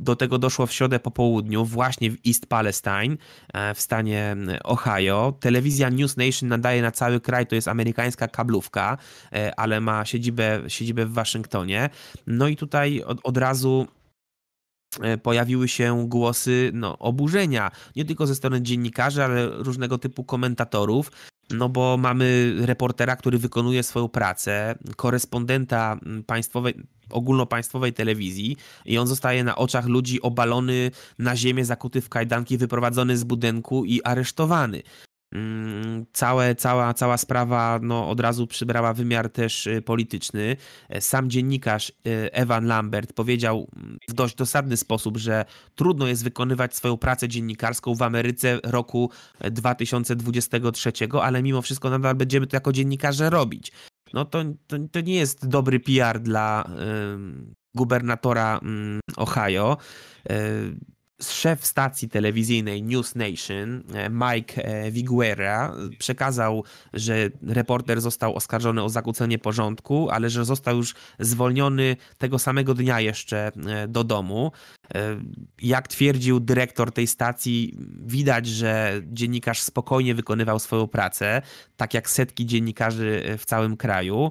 Do 0.00 0.16
tego 0.16 0.38
doszło 0.38 0.59
w 0.66 0.72
środę 0.72 1.00
po 1.00 1.10
południu 1.10 1.64
właśnie 1.64 2.10
w 2.10 2.16
East 2.26 2.46
Palestine 2.46 3.16
e, 3.54 3.74
w 3.74 3.80
stanie 3.80 4.36
Ohio. 4.64 5.32
Telewizja 5.40 5.90
News 5.90 6.16
Nation 6.16 6.48
nadaje 6.48 6.82
na 6.82 6.90
cały 6.90 7.20
kraj, 7.20 7.46
to 7.46 7.54
jest 7.54 7.68
amerykańska 7.68 8.28
kablówka, 8.28 8.98
e, 9.32 9.54
ale 9.60 9.80
ma 9.80 10.04
siedzibę, 10.04 10.60
siedzibę 10.68 11.06
w 11.06 11.12
Waszyngtonie. 11.12 11.90
No 12.26 12.48
i 12.48 12.56
tutaj 12.56 13.02
od, 13.02 13.18
od 13.22 13.36
razu 13.36 13.86
e, 15.00 15.18
pojawiły 15.18 15.68
się 15.68 16.08
głosy 16.08 16.70
no, 16.74 16.98
oburzenia, 16.98 17.70
nie 17.96 18.04
tylko 18.04 18.26
ze 18.26 18.34
strony 18.34 18.62
dziennikarzy, 18.62 19.24
ale 19.24 19.46
różnego 19.46 19.98
typu 19.98 20.24
komentatorów. 20.24 21.10
No 21.50 21.68
bo 21.68 21.96
mamy 21.96 22.54
reportera, 22.60 23.16
który 23.16 23.38
wykonuje 23.38 23.82
swoją 23.82 24.08
pracę, 24.08 24.74
korespondenta 24.96 25.98
państwowej, 26.26 26.74
ogólnopaństwowej 27.10 27.92
telewizji 27.92 28.56
i 28.84 28.98
on 28.98 29.06
zostaje 29.06 29.44
na 29.44 29.56
oczach 29.56 29.86
ludzi 29.86 30.22
obalony 30.22 30.90
na 31.18 31.36
ziemię, 31.36 31.64
zakuty 31.64 32.00
w 32.00 32.08
kajdanki, 32.08 32.58
wyprowadzony 32.58 33.16
z 33.16 33.24
budynku 33.24 33.84
i 33.84 34.02
aresztowany. 34.02 34.82
Mm, 35.32 36.06
całe, 36.12 36.54
cała, 36.54 36.94
cała 36.94 37.16
sprawa 37.16 37.78
no, 37.82 38.08
od 38.08 38.20
razu 38.20 38.46
przybrała 38.46 38.94
wymiar 38.94 39.30
też 39.30 39.66
y, 39.66 39.82
polityczny. 39.82 40.56
Sam 41.00 41.30
dziennikarz 41.30 41.88
y, 41.90 42.32
Evan 42.32 42.66
Lambert 42.66 43.12
powiedział 43.12 43.68
w 44.08 44.12
dość 44.12 44.34
dosadny 44.34 44.76
sposób, 44.76 45.16
że 45.16 45.44
trudno 45.74 46.06
jest 46.06 46.24
wykonywać 46.24 46.74
swoją 46.74 46.96
pracę 46.96 47.28
dziennikarską 47.28 47.94
w 47.94 48.02
Ameryce 48.02 48.58
roku 48.64 49.10
2023, 49.40 50.92
ale 51.22 51.42
mimo 51.42 51.62
wszystko 51.62 51.90
nadal 51.90 52.14
będziemy 52.14 52.46
to 52.46 52.56
jako 52.56 52.72
dziennikarze 52.72 53.30
robić 53.30 53.72
no 54.12 54.24
to, 54.24 54.44
to, 54.66 54.76
to 54.92 55.00
nie 55.00 55.14
jest 55.14 55.48
dobry 55.48 55.80
PR 55.80 56.20
dla 56.20 56.64
y, 56.64 57.54
gubernatora 57.74 58.58
y, 58.58 59.16
Ohio. 59.16 59.76
Y, 60.30 60.76
szef 61.22 61.66
stacji 61.66 62.08
telewizyjnej 62.08 62.82
News 62.82 63.14
Nation, 63.14 63.82
e, 63.94 64.10
Mike 64.10 64.64
e, 64.64 64.90
Viguera, 64.90 65.74
przekazał, 65.98 66.64
że 66.92 67.30
reporter 67.42 68.00
został 68.00 68.36
oskarżony 68.36 68.82
o 68.82 68.88
zakłócenie 68.88 69.38
porządku, 69.38 70.10
ale 70.10 70.30
że 70.30 70.44
został 70.44 70.76
już 70.76 70.94
zwolniony 71.18 71.96
tego 72.18 72.38
samego 72.38 72.74
dnia 72.74 73.00
jeszcze 73.00 73.52
e, 73.66 73.88
do 73.88 74.04
domu. 74.04 74.52
Jak 75.62 75.88
twierdził 75.88 76.40
dyrektor 76.40 76.92
tej 76.92 77.06
stacji, 77.06 77.78
widać, 78.06 78.46
że 78.46 79.00
dziennikarz 79.06 79.62
spokojnie 79.62 80.14
wykonywał 80.14 80.58
swoją 80.58 80.86
pracę, 80.86 81.42
tak 81.76 81.94
jak 81.94 82.10
setki 82.10 82.46
dziennikarzy 82.46 83.22
w 83.38 83.44
całym 83.44 83.76
kraju. 83.76 84.30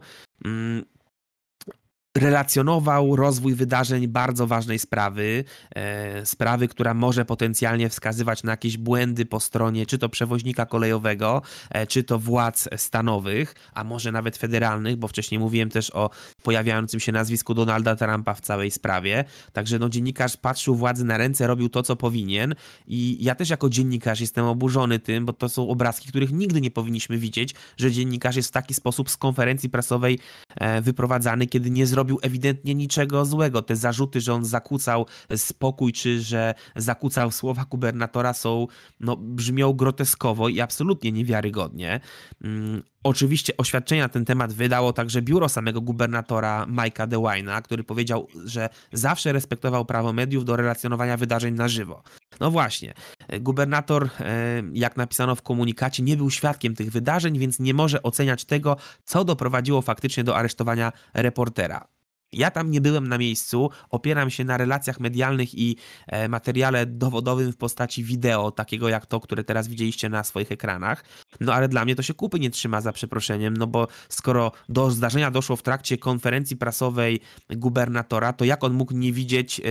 Relacjonował 2.20 3.16
rozwój 3.16 3.54
wydarzeń 3.54 4.08
bardzo 4.08 4.48
ważnej 4.48 4.80
sprawy, 4.80 5.44
e, 5.76 6.26
sprawy, 6.26 6.68
która 6.68 6.94
może 6.94 7.26
potencjalnie 7.26 7.90
wskazywać 7.90 8.44
na 8.44 8.52
jakieś 8.52 8.78
błędy 8.78 9.26
po 9.26 9.40
stronie 9.40 9.86
czy 9.86 9.98
to 9.98 10.10
przewoźnika 10.10 10.66
kolejowego, 10.66 11.42
e, 11.70 11.88
czy 11.88 12.04
to 12.04 12.20
władz 12.20 12.70
stanowych, 12.76 13.56
a 13.74 13.84
może 13.84 14.12
nawet 14.12 14.38
federalnych, 14.38 14.96
bo 14.96 15.08
wcześniej 15.08 15.40
mówiłem 15.40 15.70
też 15.70 15.96
o 15.96 16.10
pojawiającym 16.44 17.00
się 17.00 17.12
nazwisku 17.12 17.54
Donalda 17.54 17.96
Trumpa 17.96 18.34
w 18.34 18.42
całej 18.42 18.72
sprawie. 18.72 19.26
Także 19.54 19.80
no, 19.80 19.90
dziennikarz 19.90 20.38
patrzył 20.38 20.76
władzy 20.76 21.06
na 21.06 21.18
ręce, 21.18 21.48
robił 21.48 21.70
to, 21.70 21.84
co 21.84 21.96
powinien 21.96 22.56
i 22.88 23.18
ja 23.24 23.36
też 23.36 23.50
jako 23.50 23.70
dziennikarz 23.70 24.22
jestem 24.22 24.46
oburzony 24.46 25.00
tym, 25.00 25.26
bo 25.26 25.34
to 25.34 25.50
są 25.50 25.70
obrazki, 25.70 26.10
których 26.10 26.32
nigdy 26.32 26.62
nie 26.62 26.72
powinniśmy 26.72 27.18
widzieć, 27.18 27.56
że 27.78 27.92
dziennikarz 27.92 28.36
jest 28.36 28.50
w 28.50 28.52
taki 28.52 28.74
sposób 28.74 29.10
z 29.10 29.18
konferencji 29.18 29.70
prasowej 29.70 30.20
e, 30.56 30.82
wyprowadzany, 30.82 31.48
kiedy 31.48 31.72
nie 31.72 31.86
zrobił 31.88 32.09
ewidentnie 32.22 32.76
niczego 32.76 33.26
złego. 33.26 33.62
Te 33.62 33.76
zarzuty, 33.76 34.22
że 34.22 34.34
on 34.34 34.46
zakłócał 34.46 35.06
spokój, 35.36 35.94
czy 35.94 36.22
że 36.22 36.54
zakłócał 36.76 37.32
słowa 37.32 37.66
gubernatora 37.66 38.34
są, 38.34 38.68
no, 39.00 39.18
brzmią 39.18 39.74
groteskowo 39.74 40.50
i 40.50 40.62
absolutnie 40.62 41.12
niewiarygodnie. 41.12 42.00
Mm, 42.44 42.84
Oczywiście 43.04 43.58
oświadczenia 43.58 44.04
na 44.04 44.10
ten 44.10 44.26
temat 44.26 44.54
wydało 44.54 44.94
także 44.94 45.22
biuro 45.22 45.50
samego 45.50 45.82
gubernatora 45.82 46.66
Mike'a 46.66 47.08
DeWine'a, 47.08 47.62
który 47.62 47.84
powiedział, 47.84 48.28
że 48.46 48.70
zawsze 48.94 49.32
respektował 49.32 49.86
prawo 49.86 50.14
mediów 50.14 50.46
do 50.46 50.56
relacjonowania 50.56 51.18
wydarzeń 51.18 51.54
na 51.54 51.68
żywo. 51.68 52.04
No 52.40 52.52
właśnie, 52.52 52.94
gubernator, 53.40 54.10
e, 54.20 54.64
jak 54.74 54.98
napisano 54.98 55.36
w 55.36 55.42
komunikacie, 55.42 56.04
nie 56.04 56.18
był 56.18 56.30
świadkiem 56.30 56.76
tych 56.76 56.92
wydarzeń, 56.92 57.40
więc 57.40 57.60
nie 57.60 57.74
może 57.74 58.04
oceniać 58.04 58.46
tego, 58.46 58.78
co 59.04 59.24
doprowadziło 59.24 59.82
faktycznie 59.82 60.24
do 60.24 60.36
aresztowania 60.36 60.92
reportera. 61.14 61.88
Ja 62.34 62.52
tam 62.52 62.72
nie 62.72 62.82
byłem 62.82 63.08
na 63.08 63.18
miejscu, 63.18 63.70
opieram 63.90 64.30
się 64.30 64.44
na 64.44 64.58
relacjach 64.58 65.00
medialnych 65.00 65.56
i 65.56 65.78
e, 66.08 66.30
materiale 66.30 66.86
dowodowym 66.86 67.52
w 67.52 67.58
postaci 67.58 68.04
wideo, 68.04 68.52
takiego 68.52 68.90
jak 68.90 69.06
to, 69.06 69.20
które 69.20 69.44
teraz 69.44 69.68
widzieliście 69.68 70.10
na 70.10 70.24
swoich 70.24 70.52
ekranach. 70.52 71.04
No 71.40 71.54
ale 71.54 71.68
dla 71.68 71.86
mnie 71.86 71.96
to 71.96 72.02
się 72.02 72.14
kupy 72.14 72.40
nie 72.40 72.50
trzyma 72.50 72.82
za 72.82 72.92
przeproszeniem, 72.92 73.58
no 73.58 73.68
bo 73.68 73.88
skoro 74.10 74.52
do 74.70 74.92
zdarzenia 74.92 75.32
doszło 75.32 75.56
w 75.56 75.64
trakcie 75.64 75.98
konferencji 75.98 76.58
prasowej 76.58 77.20
gubernatora, 77.50 78.34
to 78.34 78.46
jak 78.46 78.64
on 78.64 78.74
mógł 78.74 78.94
nie 78.94 79.14
widzieć 79.14 79.60
e, 79.60 79.64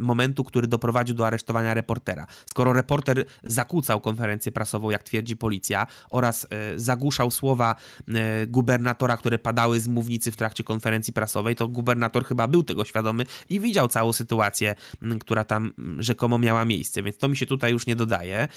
momentu, 0.00 0.44
który 0.44 0.66
doprowadził 0.66 1.14
do 1.14 1.26
aresztowania 1.26 1.74
reportera? 1.74 2.26
Skoro 2.50 2.72
reporter 2.72 3.24
zakłócał 3.44 4.00
konferencję 4.00 4.52
prasową, 4.52 4.90
jak 4.90 5.02
twierdzi 5.02 5.36
policja, 5.36 5.86
oraz 6.10 6.46
e, 6.50 6.78
zagłuszał 6.78 7.30
słowa 7.30 7.74
gubernatora, 8.46 9.16
które 9.16 9.38
padały 9.38 9.80
z 9.80 9.88
mównicy 9.88 10.32
w 10.32 10.36
trakcie 10.36 10.64
konferencji 10.64 11.12
prasowej, 11.12 11.56
to 11.56 11.68
gubernator 11.68 11.95
gubernator 11.96 12.24
chyba 12.24 12.48
był 12.48 12.62
tego 12.62 12.84
świadomy 12.84 13.26
i 13.48 13.60
widział 13.60 13.88
całą 13.88 14.12
sytuację, 14.12 14.74
która 15.20 15.44
tam 15.44 15.72
rzekomo 15.98 16.38
miała 16.38 16.64
miejsce, 16.64 17.02
więc 17.02 17.18
to 17.18 17.28
mi 17.28 17.36
się 17.36 17.46
tutaj 17.46 17.72
już 17.72 17.86
nie 17.86 17.96
dodaje. 17.96 18.48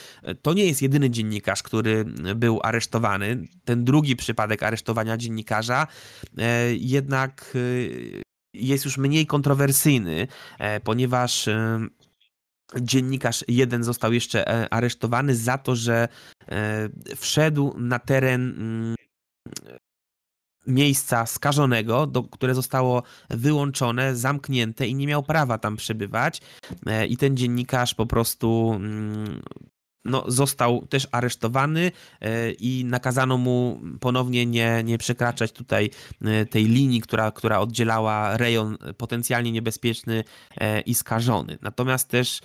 To 0.42 0.54
nie 0.54 0.66
jest 0.66 0.82
jedyny 0.82 1.10
dziennikarz, 1.10 1.64
który 1.64 2.06
był 2.36 2.60
aresztowany. 2.64 3.48
Ten 3.66 3.84
drugi 3.84 4.16
przypadek 4.16 4.64
aresztowania 4.64 5.18
dziennikarza 5.18 5.88
e, 6.38 6.76
jednak 6.76 7.54
e, 7.56 8.22
jest 8.54 8.86
już 8.86 8.98
mniej 8.98 9.26
kontrowersyjny, 9.26 10.28
e, 10.60 10.80
ponieważ 10.80 11.50
dziennikarz 12.82 13.46
jeden 13.48 13.84
został 13.84 14.14
jeszcze 14.14 14.70
aresztowany 14.74 15.36
za 15.36 15.58
to, 15.58 15.76
że 15.76 16.08
wszedł 17.16 17.76
na 17.78 18.00
teren 18.00 18.96
miejsca 20.70 21.26
skażonego, 21.26 22.08
do, 22.08 22.24
które 22.24 22.56
zostało 22.56 23.04
wyłączone, 23.30 24.16
zamknięte 24.16 24.88
i 24.88 24.96
nie 24.96 25.08
miał 25.08 25.24
prawa 25.24 25.58
tam 25.58 25.76
przebywać. 25.76 26.42
E, 26.86 27.08
I 27.08 27.18
ten 27.18 27.38
dziennikarz 27.38 27.94
po 27.94 28.06
prostu 28.06 28.72
mm, 28.76 29.42
no, 30.06 30.24
został 30.28 30.88
też 30.88 31.08
aresztowany 31.12 31.92
e, 32.22 32.52
i 32.52 32.86
nakazano 32.86 33.38
mu 33.38 33.82
ponownie 34.00 34.46
nie, 34.46 34.84
nie 34.84 34.98
przekraczać 34.98 35.52
tutaj 35.52 35.90
e, 36.22 36.46
tej 36.46 36.66
linii, 36.66 37.02
która, 37.02 37.32
która 37.32 37.60
oddzielała 37.60 38.38
rejon 38.38 38.78
potencjalnie 38.98 39.52
niebezpieczny 39.52 40.24
i 40.86 40.96
skażony. 40.96 41.58
Natomiast 41.62 42.10
też 42.10 42.42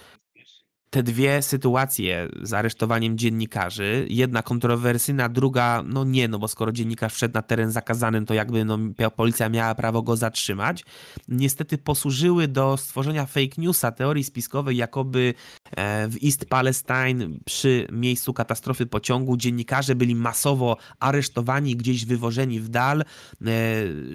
te 0.95 1.03
dwie 1.03 1.43
sytuacje 1.43 2.29
z 2.43 2.53
aresztowaniem 2.53 3.19
dziennikarzy, 3.19 4.07
jedna 4.11 4.43
kontrowersyjna, 4.43 5.29
druga 5.29 5.83
no 5.87 6.05
nie, 6.05 6.29
no 6.29 6.39
bo 6.39 6.49
skoro 6.49 6.73
dziennikarz 6.73 7.15
wszedł 7.15 7.35
na 7.35 7.43
teren 7.43 7.71
zakazany, 7.71 8.25
to 8.25 8.35
jakby 8.35 8.65
no, 8.65 8.79
policja 9.17 9.49
miała 9.49 9.75
prawo 9.75 10.03
go 10.03 10.17
zatrzymać, 10.17 10.85
niestety 11.29 11.79
posłużyły 11.79 12.49
do 12.49 12.77
stworzenia 12.77 13.27
fake 13.27 13.55
newsa, 13.59 13.93
teorii 13.93 14.25
spiskowej, 14.25 14.77
jakoby 14.77 15.35
e, 15.77 16.09
w 16.09 16.17
East 16.25 16.47
Palestine 16.49 17.29
przy 17.45 17.89
miejscu 17.93 18.33
katastrofy 18.33 18.87
pociągu 18.87 19.37
dziennikarze 19.37 19.95
byli 19.95 20.15
masowo 20.15 20.77
aresztowani, 21.01 21.77
gdzieś 21.77 22.05
wywożeni 22.05 22.61
w 22.61 22.69
dal, 22.69 23.01
e, 23.01 23.05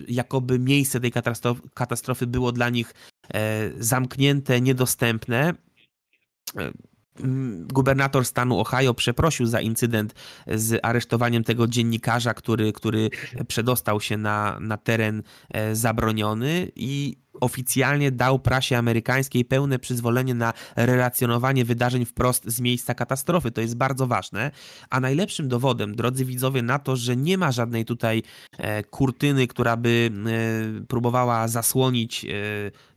jakoby 0.07 0.59
miejsce 0.59 0.99
tej 0.99 1.11
katastrofy 1.73 2.27
było 2.27 2.51
dla 2.51 2.69
nich 2.69 2.93
e, 3.33 3.71
zamknięte, 3.79 4.61
niedostępne 4.61 5.53
gubernator 7.73 8.25
stanu 8.25 8.59
Ohio 8.59 8.93
przeprosił 8.93 9.45
za 9.45 9.61
incydent 9.61 10.13
z 10.47 10.79
aresztowaniem 10.83 11.43
tego 11.43 11.67
dziennikarza, 11.67 12.33
który, 12.33 12.73
który 12.73 13.09
przedostał 13.47 14.01
się 14.01 14.17
na, 14.17 14.57
na 14.59 14.77
teren 14.77 15.23
e, 15.49 15.75
zabroniony 15.75 16.71
i 16.75 17.17
oficjalnie 17.41 18.11
dał 18.11 18.39
prasie 18.39 18.77
amerykańskiej 18.77 19.45
pełne 19.45 19.79
przyzwolenie 19.79 20.33
na 20.33 20.53
relacjonowanie 20.75 21.65
wydarzeń 21.65 22.05
wprost 22.05 22.43
z 22.45 22.61
miejsca 22.61 22.93
katastrofy. 22.93 23.51
To 23.51 23.61
jest 23.61 23.77
bardzo 23.77 24.07
ważne. 24.07 24.51
A 24.89 24.99
najlepszym 24.99 25.47
dowodem, 25.47 25.95
drodzy 25.95 26.25
widzowie, 26.25 26.61
na 26.61 26.79
to, 26.79 26.95
że 26.95 27.15
nie 27.15 27.37
ma 27.37 27.51
żadnej 27.51 27.85
tutaj 27.85 28.23
e, 28.57 28.83
kurtyny, 28.83 29.47
która 29.47 29.77
by 29.77 30.11
e, 30.81 30.85
próbowała 30.85 31.47
zasłonić 31.47 32.25
e, 32.25 32.29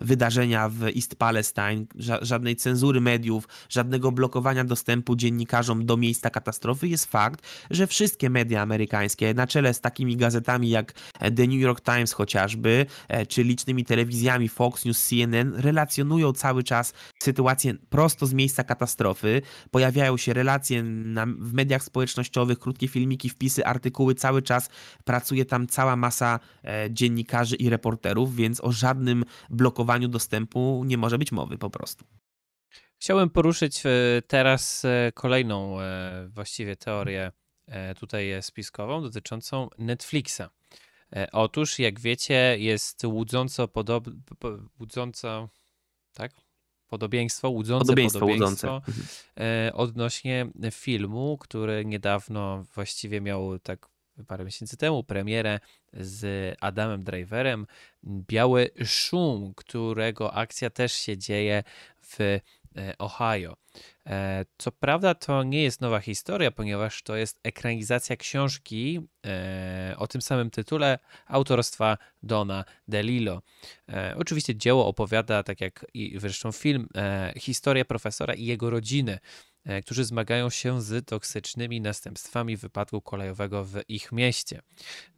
wydarzenia 0.01 0.69
w 0.69 0.83
East 0.83 1.17
Palestine, 1.17 1.85
żadnej 2.23 2.57
cenzury 2.57 3.01
mediów, 3.01 3.49
żadnego 3.69 4.13
blokowania 4.13 4.65
dostępu 4.65 5.17
dziennikarzom 5.17 5.87
do 5.87 5.97
miejsca 5.97 6.31
katastrofy, 6.31 6.89
jest 6.89 7.07
fakt, 7.07 7.43
że 7.71 7.87
wszystkie 7.87 8.31
media 8.31 8.63
amerykańskie, 8.63 9.35
na 9.35 9.47
czele 9.47 9.75
z 9.75 9.81
takimi 9.81 10.17
gazetami 10.17 10.71
jak 10.71 10.93
The 11.19 11.47
New 11.47 11.61
York 11.61 11.81
Times 11.81 12.13
chociażby, 12.13 12.87
czy 13.29 13.43
licznymi 13.45 13.85
telewizjami, 13.85 14.32
Fox 14.49 14.85
News, 14.85 15.09
CNN 15.09 15.55
relacjonują 15.55 16.33
cały 16.33 16.63
czas 16.63 16.93
sytuację 17.23 17.75
prosto 17.91 18.27
z 18.27 18.33
miejsca 18.33 18.65
katastrofy. 18.65 19.43
Pojawiają 19.71 20.17
się 20.17 20.33
relacje 20.33 20.83
na, 20.83 21.27
w 21.27 21.53
mediach 21.53 21.83
społecznościowych, 21.83 22.59
krótkie 22.59 22.89
filmiki, 22.89 23.29
wpisy, 23.29 23.67
artykuły, 23.67 24.15
cały 24.15 24.43
czas 24.43 24.71
pracuje 25.05 25.45
tam 25.45 25.67
cała 25.67 25.97
masa 25.97 26.41
e, 26.65 26.89
dziennikarzy 26.91 27.57
i 27.57 27.71
reporterów, 27.71 28.37
więc 28.37 28.61
o 28.65 28.73
żadnym 28.73 29.25
blokowaniu 29.51 30.09
dostępu 30.09 30.83
nie 30.87 30.99
może 30.99 31.19
być 31.19 31.33
mowy 31.33 31.59
po 31.59 31.71
prostu. 31.71 32.05
Chciałbym 33.03 33.31
poruszyć 33.31 33.87
e, 33.87 33.91
teraz 34.27 34.85
e, 34.85 35.13
kolejną 35.15 35.81
e, 35.81 36.29
właściwie 36.29 36.77
teorię 36.77 37.33
tutaj 38.01 38.43
spiskową 38.43 39.03
dotyczącą 39.03 39.69
Netflixa. 39.79 40.43
E, 41.17 41.29
otóż, 41.33 41.79
jak 41.79 42.01
wiecie, 42.01 42.57
jest 42.59 43.05
łudząco 43.05 43.69
podob... 43.69 44.09
łudząco, 44.81 45.49
tak? 46.13 46.33
Podobieństwo, 46.89 47.51
łudzące 47.51 47.85
podobieństwo, 47.85 48.21
podobieństwo 48.21 48.73
łudzące. 48.73 48.93
Mhm. 48.93 49.07
E, 49.69 49.73
odnośnie 49.73 50.47
filmu, 50.71 51.39
który 51.39 51.85
niedawno 51.85 52.65
właściwie 52.75 53.21
miał 53.21 53.59
tak 53.59 53.93
parę 54.27 54.45
miesięcy 54.45 54.77
temu 54.77 55.05
premierę 55.05 55.61
z 55.93 56.55
Adamem 56.61 57.05
Driverem. 57.05 57.67
Biały 58.05 58.71
szum, 58.85 59.53
którego 59.57 60.35
akcja 60.35 60.71
też 60.71 60.93
się 60.93 61.19
dzieje 61.19 61.63
w 62.01 62.39
Ohio. 62.99 63.57
E, 64.07 64.45
co 64.59 64.73
prawda 64.73 65.15
to 65.15 65.43
nie 65.43 65.63
jest 65.63 65.81
nowa 65.81 66.01
historia, 66.01 66.51
ponieważ 66.51 67.03
to 67.03 67.17
jest 67.17 67.41
ekranizacja 67.43 68.17
książki 68.17 69.01
e, 69.27 69.95
o 69.99 70.07
tym 70.07 70.23
samym 70.23 70.51
tytule 70.51 70.99
autorstwa 71.27 71.99
Dona 72.23 72.65
DeLillo. 72.89 73.43
Oczywiście 74.17 74.57
dzieło 74.57 74.87
opowiada, 74.87 75.43
tak 75.43 75.61
jak 75.61 75.87
i 75.95 76.19
zresztą 76.19 76.53
film, 76.53 76.89
historię 77.39 77.85
profesora 77.85 78.35
i 78.35 78.45
jego 78.45 78.71
rodziny, 78.71 79.19
którzy 79.85 80.05
zmagają 80.05 80.51
się 80.51 80.83
z 80.83 81.07
toksycznymi 81.07 81.81
następstwami 81.81 82.57
wypadku 82.57 83.01
kolejowego 83.01 83.65
w 83.65 83.81
ich 83.89 84.13
mieście. 84.13 84.63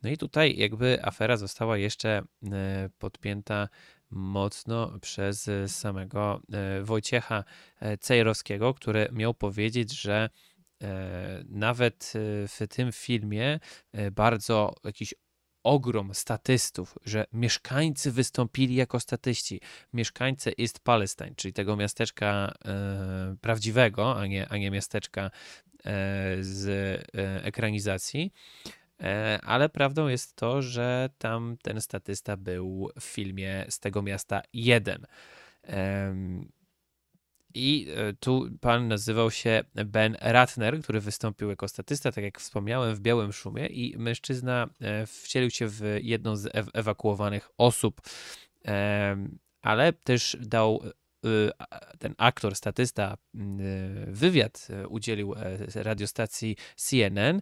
No 0.03 0.11
i 0.11 0.17
tutaj 0.17 0.57
jakby 0.57 0.99
afera 1.03 1.37
została 1.37 1.79
jeszcze 1.79 2.23
podpięta 2.99 3.69
mocno 4.15 4.99
przez 5.01 5.51
samego 5.67 6.41
e, 6.53 6.83
Wojciecha 6.83 7.45
e, 7.81 7.99
Cejrowskiego, 7.99 8.75
który 8.75 9.09
miał 9.13 9.35
powiedzieć, 9.35 10.01
że 10.01 10.31
e, 10.83 11.45
nawet 11.49 12.13
w 12.49 12.67
tym 12.69 12.93
filmie 12.93 13.61
bardzo 14.13 14.75
jakiś 14.85 15.15
ogrom 15.65 16.15
statystów, 16.15 16.99
że 17.05 17.27
mieszkańcy 17.33 18.13
wystąpili 18.13 18.75
jako 18.75 19.01
statyści. 19.01 19.61
Mieszkańcy 19.93 20.53
East 20.61 20.81
Palestine, 20.81 21.35
czyli 21.37 21.55
tego 21.55 21.77
miasteczka 21.77 22.55
e, 22.65 23.37
prawdziwego, 23.41 24.17
a 24.21 24.27
nie, 24.27 24.49
a 24.49 24.57
nie 24.57 24.71
miasteczka 24.71 25.23
e, 25.25 25.31
z 26.41 26.67
e, 26.69 27.45
ekranizacji. 27.45 28.33
E, 29.05 29.41
ale 29.43 29.69
prawdą 29.69 30.09
jest 30.09 30.37
to, 30.37 30.63
że 30.63 31.11
tam 31.19 31.57
ten 31.63 31.81
statysta 31.81 32.37
był 32.37 32.91
w 33.01 33.05
filmie 33.05 33.67
z 33.69 33.81
tego 33.81 34.03
miasta 34.03 34.43
jeden. 34.53 35.07
I 37.55 37.87
e, 37.97 38.13
tu 38.13 38.49
pan 38.61 38.89
nazywał 38.89 39.31
się 39.31 39.65
Ben 39.87 40.17
Ratner, 40.21 40.83
który 40.83 41.01
wystąpił 41.01 41.51
jako 41.51 41.69
statysta, 41.69 42.13
tak 42.13 42.25
jak 42.25 42.41
wspomniałem, 42.41 42.95
w 42.95 43.01
Białym 43.01 43.33
Szumie 43.33 43.67
i 43.67 43.99
mężczyzna 43.99 44.69
e, 44.81 45.07
wcielił 45.07 45.51
się 45.51 45.69
w 45.69 45.99
jedną 46.03 46.37
z 46.37 46.51
ewakuowanych 46.75 47.51
osób, 47.59 48.01
ale 49.63 49.93
też 49.93 50.37
dał 50.41 50.83
ten 51.99 52.15
aktor, 52.19 52.57
statysta, 52.57 53.17
wywiad 54.07 54.69
udzielił 54.89 55.35
radiostacji 55.75 56.57
CNN, 56.77 57.41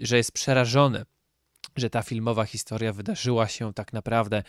że 0.00 0.16
jest 0.16 0.32
przerażony 0.32 1.04
że 1.76 1.90
ta 1.90 2.02
filmowa 2.02 2.44
historia 2.44 2.92
wydarzyła 2.92 3.48
się 3.48 3.74
tak 3.74 3.92
naprawdę 3.92 4.36
e, 4.36 4.42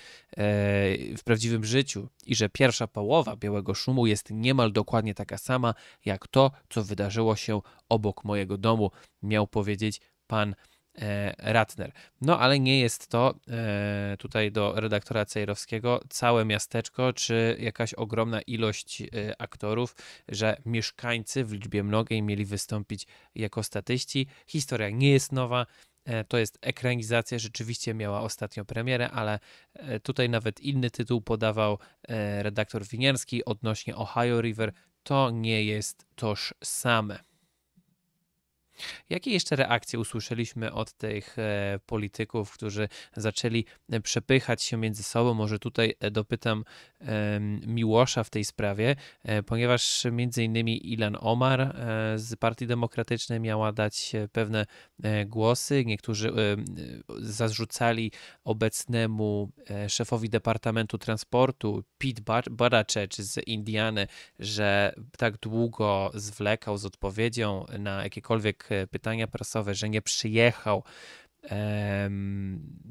w 1.17 1.23
prawdziwym 1.23 1.65
życiu 1.65 2.09
i 2.25 2.35
że 2.35 2.49
pierwsza 2.49 2.87
połowa 2.87 3.35
Białego 3.35 3.73
Szumu 3.73 4.07
jest 4.07 4.29
niemal 4.31 4.71
dokładnie 4.71 5.13
taka 5.13 5.37
sama 5.37 5.73
jak 6.05 6.27
to, 6.27 6.51
co 6.69 6.83
wydarzyło 6.83 7.35
się 7.35 7.61
obok 7.89 8.23
mojego 8.23 8.57
domu, 8.57 8.91
miał 9.23 9.47
powiedzieć 9.47 10.01
pan 10.27 10.51
e, 10.51 10.55
Ratner. 11.37 11.91
No 12.21 12.39
ale 12.39 12.59
nie 12.59 12.79
jest 12.79 13.07
to 13.07 13.35
e, 13.47 14.17
tutaj 14.19 14.51
do 14.51 14.73
redaktora 14.75 15.25
Cejrowskiego 15.25 16.01
całe 16.09 16.45
miasteczko, 16.45 17.13
czy 17.13 17.57
jakaś 17.59 17.93
ogromna 17.93 18.41
ilość 18.41 19.03
aktorów, 19.37 19.95
że 20.27 20.57
mieszkańcy 20.65 21.45
w 21.45 21.51
liczbie 21.51 21.83
mnogiej 21.83 22.21
mieli 22.21 22.45
wystąpić 22.45 23.07
jako 23.35 23.63
statyści. 23.63 24.27
Historia 24.47 24.89
nie 24.89 25.11
jest 25.11 25.31
nowa, 25.31 25.65
E, 26.07 26.23
to 26.23 26.37
jest 26.37 26.57
ekranizacja, 26.61 27.39
rzeczywiście 27.39 27.93
miała 27.93 28.21
ostatnio 28.21 28.65
premierę, 28.65 29.09
ale 29.11 29.39
e, 29.73 29.99
tutaj 29.99 30.29
nawet 30.29 30.59
inny 30.59 30.91
tytuł 30.91 31.21
podawał 31.21 31.77
e, 32.07 32.43
redaktor 32.43 32.85
Winierski 32.85 33.45
odnośnie 33.45 33.95
Ohio 33.95 34.41
River. 34.41 34.73
To 35.03 35.29
nie 35.29 35.63
jest 35.63 36.05
toż 36.15 36.53
same. 36.63 37.26
Jakie 39.09 39.31
jeszcze 39.31 39.55
reakcje 39.55 39.99
usłyszeliśmy 39.99 40.73
od 40.73 40.93
tych 40.93 41.39
e, 41.39 41.79
polityków, 41.85 42.51
którzy 42.51 42.89
zaczęli 43.15 43.65
e, 43.89 44.01
przepychać 44.01 44.63
się 44.63 44.77
między 44.77 45.03
sobą? 45.03 45.33
Może 45.33 45.59
tutaj 45.59 45.95
e, 45.99 46.11
dopytam 46.11 46.63
Miłosza 47.67 48.23
w 48.23 48.29
tej 48.29 48.45
sprawie, 48.45 48.95
ponieważ 49.45 50.05
między 50.11 50.43
innymi 50.43 50.93
Ilan 50.93 51.17
Omar 51.19 51.75
z 52.15 52.35
Partii 52.35 52.67
Demokratycznej 52.67 53.39
miała 53.39 53.71
dać 53.71 54.13
pewne 54.31 54.65
głosy. 55.25 55.85
Niektórzy 55.85 56.33
zarzucali 57.19 58.11
obecnemu 58.43 59.51
szefowi 59.87 60.29
Departamentu 60.29 60.97
Transportu 60.97 61.83
Pete 61.97 62.21
Buttigieg 62.51 63.13
z 63.13 63.47
Indiany, 63.47 64.07
że 64.39 64.93
tak 65.17 65.37
długo 65.37 66.11
zwlekał 66.13 66.77
z 66.77 66.85
odpowiedzią 66.85 67.65
na 67.79 68.03
jakiekolwiek 68.03 68.66
E, 68.71 68.87
pytania 68.87 69.27
prasowe, 69.27 69.75
że 69.75 69.89
nie 69.89 70.01
przyjechał 70.01 70.83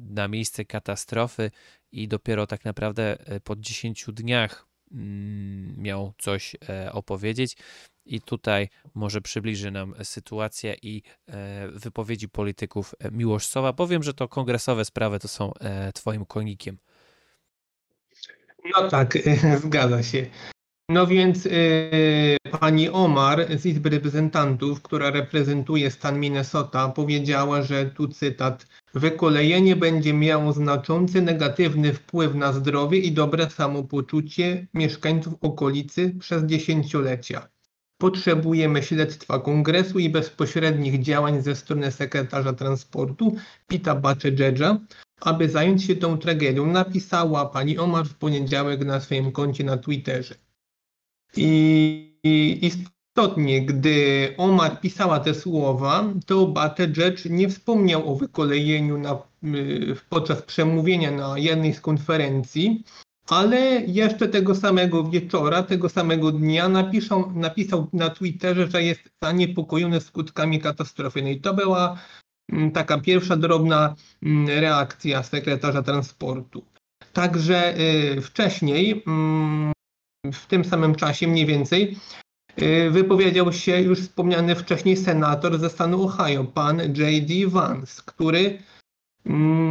na 0.09 0.27
miejsce 0.27 0.65
katastrofy 0.65 1.51
i 1.91 2.07
dopiero 2.07 2.47
tak 2.47 2.65
naprawdę 2.65 3.17
e, 3.19 3.39
po 3.39 3.55
10 3.55 4.05
dniach 4.13 4.67
mm, 4.91 5.75
miał 5.77 6.13
coś 6.17 6.55
e, 6.69 6.91
opowiedzieć. 6.91 7.57
I 8.05 8.21
tutaj 8.21 8.69
może 8.93 9.21
przybliży 9.21 9.71
nam 9.71 9.95
sytuację 10.03 10.75
i 10.81 11.01
wypowiedzi 11.73 12.29
polityków 12.29 12.95
Miłosz 13.11 13.45
Sowa. 13.45 13.73
Że 13.99 14.13
to 14.13 14.27
kongresowe 14.27 14.85
sprawy 14.85 15.19
to 15.19 15.27
są 15.27 15.53
twoim 15.93 16.25
konikiem. 16.25 16.77
No 18.75 18.89
tak, 18.89 19.17
zgadza 19.63 20.03
się. 20.03 20.25
No 20.89 21.07
więc 21.07 21.45
yy, 21.45 22.37
pani 22.59 22.89
Omar 22.89 23.57
z 23.57 23.65
Izby 23.65 23.89
Reprezentantów, 23.89 24.81
która 24.81 25.09
reprezentuje 25.09 25.91
stan 25.91 26.19
Minnesota, 26.19 26.89
powiedziała, 26.89 27.61
że 27.61 27.85
tu 27.85 28.07
cytat: 28.07 28.67
Wykolejenie 28.93 29.75
będzie 29.75 30.13
miało 30.13 30.53
znaczący 30.53 31.21
negatywny 31.21 31.93
wpływ 31.93 32.35
na 32.35 32.53
zdrowie 32.53 32.99
i 32.99 33.11
dobre 33.11 33.49
samopoczucie 33.49 34.67
mieszkańców 34.73 35.33
okolicy 35.41 36.15
przez 36.19 36.43
dziesięciolecia. 36.43 37.47
Potrzebujemy 37.97 38.83
śledztwa 38.83 39.39
kongresu 39.39 39.99
i 39.99 40.09
bezpośrednich 40.09 41.03
działań 41.03 41.41
ze 41.41 41.55
strony 41.55 41.91
sekretarza 41.91 42.53
transportu 42.53 43.35
Pita 43.67 43.95
Buttigiega, 43.95 44.79
aby 45.21 45.49
zająć 45.49 45.83
się 45.83 45.95
tą 45.95 46.17
tragedią, 46.17 46.65
napisała 46.65 47.45
pani 47.45 47.77
Omar 47.77 48.05
w 48.05 48.15
poniedziałek 48.15 48.85
na 48.85 48.99
swoim 48.99 49.31
koncie 49.31 49.63
na 49.63 49.77
Twitterze. 49.77 50.46
I 51.35 52.59
istotnie, 52.61 53.61
gdy 53.61 54.33
Omar 54.37 54.81
pisała 54.81 55.19
te 55.19 55.33
słowa, 55.33 56.13
to 56.25 56.45
Buttigieg 56.47 57.25
nie 57.25 57.49
wspomniał 57.49 58.11
o 58.11 58.15
wykolejeniu 58.15 58.97
na, 58.97 59.17
y, 59.43 59.95
podczas 60.09 60.41
przemówienia 60.41 61.11
na 61.11 61.37
jednej 61.37 61.73
z 61.73 61.81
konferencji, 61.81 62.83
ale 63.29 63.57
jeszcze 63.87 64.27
tego 64.27 64.55
samego 64.55 65.03
wieczora, 65.03 65.63
tego 65.63 65.89
samego 65.89 66.31
dnia 66.31 66.69
napisał, 66.69 67.31
napisał 67.35 67.87
na 67.93 68.09
Twitterze, 68.09 68.67
że 68.67 68.83
jest 68.83 69.01
zaniepokojony 69.23 70.01
skutkami 70.01 70.59
katastrofy. 70.59 71.21
No 71.21 71.29
i 71.29 71.41
to 71.41 71.53
była 71.53 71.97
mm, 72.51 72.71
taka 72.71 72.97
pierwsza 72.97 73.35
drobna 73.35 73.95
mm, 74.23 74.47
reakcja 74.47 75.23
sekretarza 75.23 75.81
transportu. 75.81 76.65
Także 77.13 77.79
y, 77.79 78.21
wcześniej 78.21 79.03
mm, 79.07 79.71
w 80.33 80.45
tym 80.45 80.65
samym 80.65 80.95
czasie 80.95 81.27
mniej 81.27 81.45
więcej 81.45 81.97
y, 82.61 82.89
wypowiedział 82.91 83.53
się 83.53 83.81
już 83.81 83.99
wspomniany 83.99 84.55
wcześniej 84.55 84.97
senator 84.97 85.59
ze 85.59 85.69
stanu 85.69 86.03
Ohio, 86.03 86.43
pan 86.43 86.79
J.D. 86.79 87.47
Vance, 87.47 88.01
który 88.05 88.59
mm, 89.25 89.69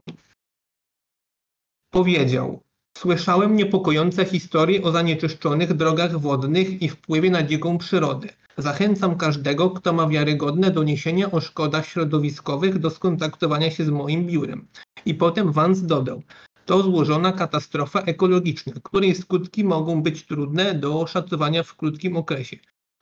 powiedział: 1.91 2.63
Słyszałem 2.99 3.57
niepokojące 3.57 4.25
historie 4.25 4.83
o 4.83 4.93
zanieczyszczonych 4.93 5.75
drogach 5.75 6.19
wodnych 6.19 6.83
i 6.83 6.89
wpływie 6.89 7.31
na 7.31 7.43
dziką 7.43 7.79
przyrodę. 7.79 8.29
Zachęcam 8.59 9.17
każdego, 9.17 9.71
kto 9.71 9.93
ma 9.93 10.09
wiarygodne 10.09 10.71
doniesienia 10.71 11.31
o 11.31 11.41
szkodach 11.41 11.87
środowiskowych 11.87 12.79
do 12.79 12.91
skontaktowania 12.91 13.71
się 13.71 13.85
z 13.85 13.89
moim 13.89 14.27
biurem. 14.27 14.67
I 15.07 15.15
potem 15.15 15.53
Vance 15.53 15.87
dodał: 15.87 16.23
to 16.67 16.83
złożona 16.83 17.33
katastrofa 17.33 18.01
ekologiczna, 18.01 18.73
której 18.83 19.15
skutki 19.15 19.65
mogą 19.65 20.03
być 20.03 20.27
trudne 20.27 20.75
do 20.75 21.01
oszacowania 21.01 21.63
w 21.63 21.77
krótkim 21.77 22.17
okresie. 22.17 22.57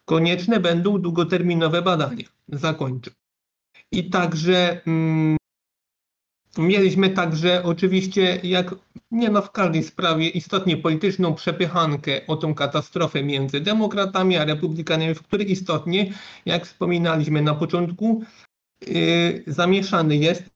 Konieczne 0.04 0.60
będą 0.60 0.98
długoterminowe 0.98 1.82
badania. 1.82 2.24
Zakończę. 2.48 3.10
I 3.92 4.10
także 4.10 4.80
mm, 4.86 5.36
mieliśmy 6.58 7.10
także 7.10 7.62
oczywiście, 7.64 8.40
jak 8.42 8.74
nie 9.10 9.30
no 9.30 9.42
w 9.42 9.50
każdej 9.50 9.82
sprawie, 9.82 10.28
istotnie 10.28 10.76
polityczną 10.76 11.34
przepychankę 11.34 12.26
o 12.26 12.36
tą 12.36 12.54
katastrofę 12.54 13.22
między 13.22 13.60
demokratami 13.60 14.36
a 14.36 14.44
republikanami, 14.44 15.14
w 15.14 15.22
której 15.22 15.50
istotnie, 15.50 16.12
jak 16.46 16.66
wspominaliśmy 16.66 17.42
na 17.42 17.54
początku, 17.54 18.24
yy, 18.86 19.44
zamieszany 19.46 20.16
jest 20.16 20.50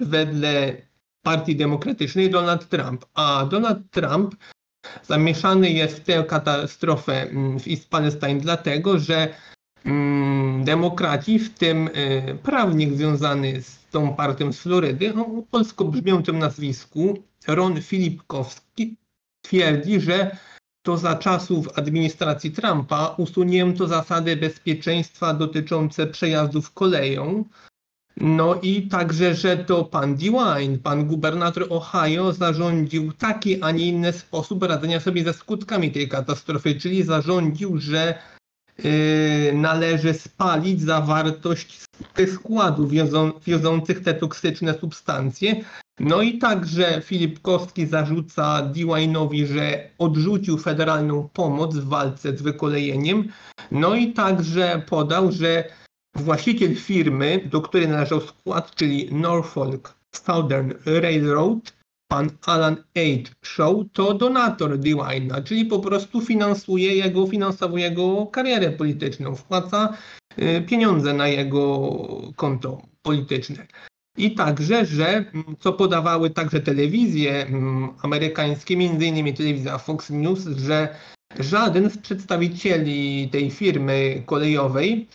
wedle 0.00 0.87
Partii 1.22 1.56
Demokratycznej 1.56 2.30
Donald 2.30 2.68
Trump. 2.68 3.04
A 3.14 3.46
Donald 3.50 3.78
Trump 3.90 4.36
zamieszany 5.02 5.70
jest 5.70 5.96
w 5.96 6.04
tę 6.04 6.24
katastrofę 6.24 7.22
mm, 7.22 7.60
w 7.60 7.68
East 7.68 7.90
Palestine 7.90 8.40
dlatego, 8.40 8.98
że 8.98 9.34
mm, 9.84 10.64
demokraci, 10.64 11.38
w 11.38 11.54
tym 11.54 11.88
y, 11.88 12.38
prawnik 12.42 12.92
związany 12.92 13.62
z 13.62 13.78
tą 13.90 14.14
partią 14.14 14.52
z 14.52 14.60
Florydy, 14.60 15.14
o 15.14 15.42
polsko 15.50 15.84
brzmiącym 15.84 16.38
nazwisku, 16.38 17.22
Ron 17.46 17.82
Filipkowski, 17.82 18.96
twierdzi, 19.42 20.00
że 20.00 20.36
to 20.82 20.96
za 20.96 21.16
czasów 21.16 21.78
administracji 21.78 22.50
Trumpa 22.50 23.14
usunięto 23.18 23.86
zasady 23.86 24.36
bezpieczeństwa 24.36 25.34
dotyczące 25.34 26.06
przejazdów 26.06 26.72
koleją, 26.72 27.44
no 28.20 28.54
i 28.62 28.82
także, 28.82 29.34
że 29.34 29.56
to 29.56 29.84
pan 29.84 30.16
DeWine, 30.16 30.78
pan 30.82 31.06
gubernator 31.06 31.66
Ohio, 31.70 32.32
zarządził 32.32 33.12
taki, 33.12 33.62
a 33.62 33.70
nie 33.70 33.86
inny 33.86 34.12
sposób 34.12 34.62
radzenia 34.62 35.00
sobie 35.00 35.24
ze 35.24 35.32
skutkami 35.32 35.92
tej 35.92 36.08
katastrofy, 36.08 36.74
czyli 36.74 37.02
zarządził, 37.02 37.78
że 37.78 38.18
należy 39.52 40.14
spalić 40.14 40.80
zawartość 40.82 41.84
tych 42.14 42.32
składów 42.32 42.90
wiozących 43.46 44.02
te 44.02 44.14
toksyczne 44.14 44.74
substancje. 44.74 45.64
No 46.00 46.22
i 46.22 46.38
także 46.38 47.02
Filip 47.04 47.42
Kostki 47.42 47.86
zarzuca 47.86 48.62
Diwainowi, 48.62 49.46
że 49.46 49.90
odrzucił 49.98 50.58
federalną 50.58 51.28
pomoc 51.32 51.76
w 51.76 51.88
walce 51.88 52.36
z 52.36 52.42
wykolejeniem. 52.42 53.28
No 53.70 53.94
i 53.94 54.12
także 54.12 54.82
podał, 54.88 55.32
że 55.32 55.64
właściciel 56.20 56.74
firmy, 56.76 57.48
do 57.50 57.60
której 57.60 57.88
należał 57.88 58.20
skład, 58.20 58.74
czyli 58.74 59.08
Norfolk 59.14 59.94
Southern 60.14 60.72
Railroad, 60.86 61.78
pan 62.08 62.30
Alan 62.46 62.76
H. 62.76 63.30
Shaw, 63.42 63.74
to 63.92 64.14
donator 64.14 64.78
Deweyna, 64.78 65.42
czyli 65.42 65.64
po 65.64 65.78
prostu 65.78 66.20
finansuje 66.20 66.94
jego, 66.94 67.26
finansowuje 67.26 67.84
jego 67.84 68.26
karierę 68.26 68.70
polityczną, 68.70 69.36
wpłaca 69.36 69.94
y, 70.38 70.64
pieniądze 70.68 71.14
na 71.14 71.28
jego 71.28 71.88
konto 72.36 72.82
polityczne. 73.02 73.66
I 74.16 74.34
także, 74.34 74.86
że 74.86 75.08
mm, 75.08 75.56
co 75.58 75.72
podawały 75.72 76.30
także 76.30 76.60
telewizje 76.60 77.46
mm, 77.46 77.88
amerykańskie, 78.02 78.74
innymi 78.74 79.34
telewizja 79.34 79.78
Fox 79.78 80.10
News, 80.10 80.44
że 80.44 80.88
żaden 81.38 81.90
z 81.90 81.98
przedstawicieli 81.98 83.28
tej 83.32 83.50
firmy 83.50 84.22
kolejowej 84.26 85.08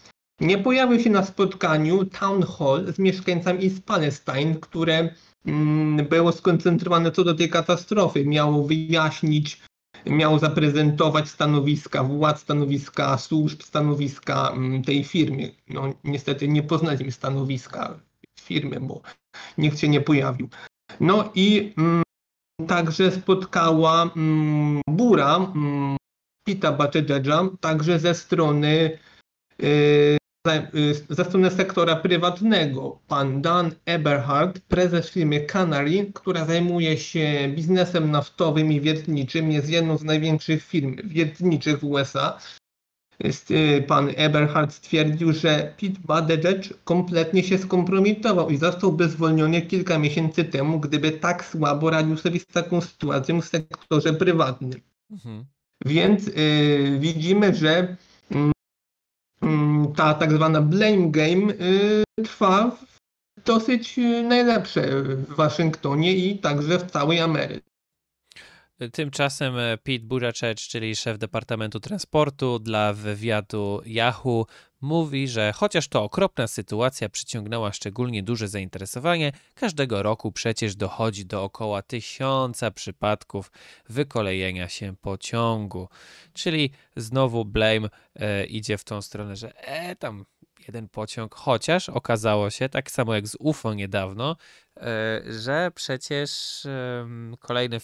nie 0.44 0.58
pojawił 0.58 1.00
się 1.00 1.10
na 1.10 1.26
spotkaniu 1.26 2.06
Town 2.06 2.44
Hall 2.44 2.94
z 2.94 3.00
mieszkańcami 3.00 3.70
z 3.70 3.82
Palestine, 3.82 4.56
które 4.62 5.10
mm, 5.46 6.08
było 6.08 6.32
skoncentrowane 6.32 7.12
co 7.12 7.24
do 7.24 7.36
tej 7.36 7.50
katastrofy. 7.50 8.26
Miało 8.26 8.64
wyjaśnić, 8.64 9.62
miało 10.06 10.40
zaprezentować 10.40 11.30
stanowiska 11.30 12.04
władz, 12.04 12.42
stanowiska 12.42 13.18
służb, 13.18 13.64
stanowiska 13.64 14.50
mm, 14.50 14.84
tej 14.84 15.04
firmy. 15.04 15.56
No 15.70 15.94
niestety 16.04 16.48
nie 16.48 16.64
poznaliśmy 16.64 17.12
stanowiska 17.12 18.00
firmy, 18.40 18.80
bo 18.80 19.02
nikt 19.58 19.80
się 19.80 19.88
nie 19.88 20.02
pojawił. 20.02 20.50
No 21.00 21.32
i 21.36 21.74
mm, 21.78 22.04
także 22.68 23.12
spotkała 23.12 24.12
mm, 24.16 24.82
Bura, 24.90 25.54
Pita 26.48 26.72
Buttigiega, 26.72 27.50
także 27.62 28.00
ze 28.00 28.16
strony 28.16 28.98
Y, 29.62 30.18
ze 31.10 31.24
strony 31.26 31.52
sektora 31.52 31.96
prywatnego. 31.96 33.00
Pan 33.08 33.42
Dan 33.42 33.72
Eberhard, 33.86 34.60
prezes 34.60 35.10
firmy 35.10 35.40
Canary, 35.40 36.12
która 36.14 36.46
zajmuje 36.46 36.98
się 36.98 37.54
biznesem 37.56 38.12
naftowym 38.12 38.72
i 38.72 38.82
wiertniczym, 38.82 39.52
jest 39.52 39.70
jedną 39.70 39.98
z 39.98 40.04
największych 40.04 40.64
firm 40.64 40.96
wiertniczych 41.04 41.80
w 41.80 41.84
USA. 41.84 42.40
Y, 43.52 43.84
pan 43.88 44.10
Eberhard 44.16 44.74
stwierdził, 44.74 45.34
że 45.34 45.74
Pete 45.82 46.00
Buttigieg 46.08 46.84
kompletnie 46.84 47.44
się 47.44 47.58
skompromitował 47.58 48.50
i 48.50 48.58
zostałby 48.58 49.10
zwolniony 49.10 49.62
kilka 49.62 50.00
miesięcy 50.00 50.44
temu, 50.44 50.80
gdyby 50.80 51.12
tak 51.12 51.46
słabo 51.46 51.90
radził 51.90 52.18
sobie 52.18 52.40
z 52.40 52.46
taką 52.46 52.82
sytuacją 52.82 53.42
w 53.42 53.46
sektorze 53.46 54.14
prywatnym. 54.14 54.82
Mhm. 55.12 55.46
Więc 55.86 56.28
y, 56.28 56.98
widzimy, 57.00 57.56
że 57.56 57.98
ta 59.96 60.14
tak 60.14 60.32
zwana 60.32 60.62
blame 60.62 61.12
game 61.12 61.54
y, 61.54 62.04
trwa 62.24 62.78
dosyć 63.46 64.00
y, 64.00 64.24
najlepsze 64.24 64.82
w 65.04 65.36
Waszyngtonie 65.36 66.16
i 66.16 66.40
także 66.40 66.80
w 66.80 66.92
całej 66.92 67.20
Ameryce. 67.20 67.73
Tymczasem 68.94 69.58
e, 69.58 69.78
Pete 69.78 70.06
Buttigieg, 70.06 70.58
czyli 70.58 70.96
szef 70.96 71.18
Departamentu 71.18 71.80
Transportu 71.80 72.60
dla 72.60 72.94
wywiadu 72.94 73.82
Yahoo, 73.86 74.46
mówi, 74.82 75.28
że 75.28 75.54
chociaż 75.54 75.88
to 75.88 76.04
okropna 76.04 76.48
sytuacja 76.48 77.10
przyciągnęła 77.10 77.74
szczególnie 77.74 78.24
duże 78.24 78.48
zainteresowanie, 78.48 79.32
każdego 79.56 80.04
roku 80.04 80.32
przecież 80.32 80.76
dochodzi 80.76 81.26
do 81.26 81.44
około 81.44 81.82
tysiąca 81.82 82.72
przypadków 82.72 83.52
wykolejenia 83.90 84.70
się 84.70 84.96
pociągu. 85.02 85.90
Czyli 86.34 86.72
znowu 86.96 87.46
blame 87.46 87.90
e, 88.16 88.46
idzie 88.46 88.78
w 88.78 88.84
tą 88.84 89.02
stronę, 89.02 89.36
że 89.36 89.58
e, 89.58 89.96
tam 89.96 90.26
jeden 90.68 90.90
pociąg, 90.90 91.36
chociaż 91.36 91.90
okazało 91.90 92.50
się, 92.50 92.70
tak 92.70 92.92
samo 92.92 93.14
jak 93.14 93.28
z 93.28 93.36
UFO 93.40 93.74
niedawno, 93.74 94.36
że 95.26 95.72
przecież 95.76 96.62
kolejny 97.40 97.76
e, 97.76 97.80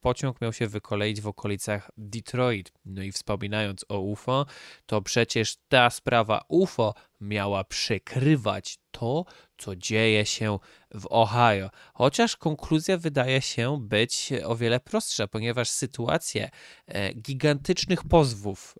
pociąg 0.00 0.40
miał 0.40 0.52
się 0.52 0.66
wykoleić 0.66 1.20
w 1.20 1.26
okolicach 1.26 1.90
Detroit. 1.96 2.72
No 2.84 3.02
i 3.02 3.12
wspominając 3.12 3.84
o 3.88 4.00
UFO, 4.00 4.46
to 4.86 5.02
przecież 5.02 5.56
ta 5.68 5.90
sprawa 5.90 6.44
UFO 6.48 6.94
miała 7.22 7.64
przykrywać 7.64 8.78
to, 8.90 9.24
co 9.58 9.76
dzieje 9.76 10.26
się 10.26 10.58
w 10.94 11.06
Ohio. 11.10 11.70
Chociaż 11.94 12.36
konkluzja 12.36 12.98
wydaje 12.98 13.42
się 13.42 13.80
być 13.80 14.32
o 14.44 14.56
wiele 14.56 14.80
prostsza, 14.80 15.26
ponieważ 15.26 15.68
sytuacje 15.68 16.50
e, 16.86 17.14
gigantycznych 17.14 18.04
pozwów 18.04 18.78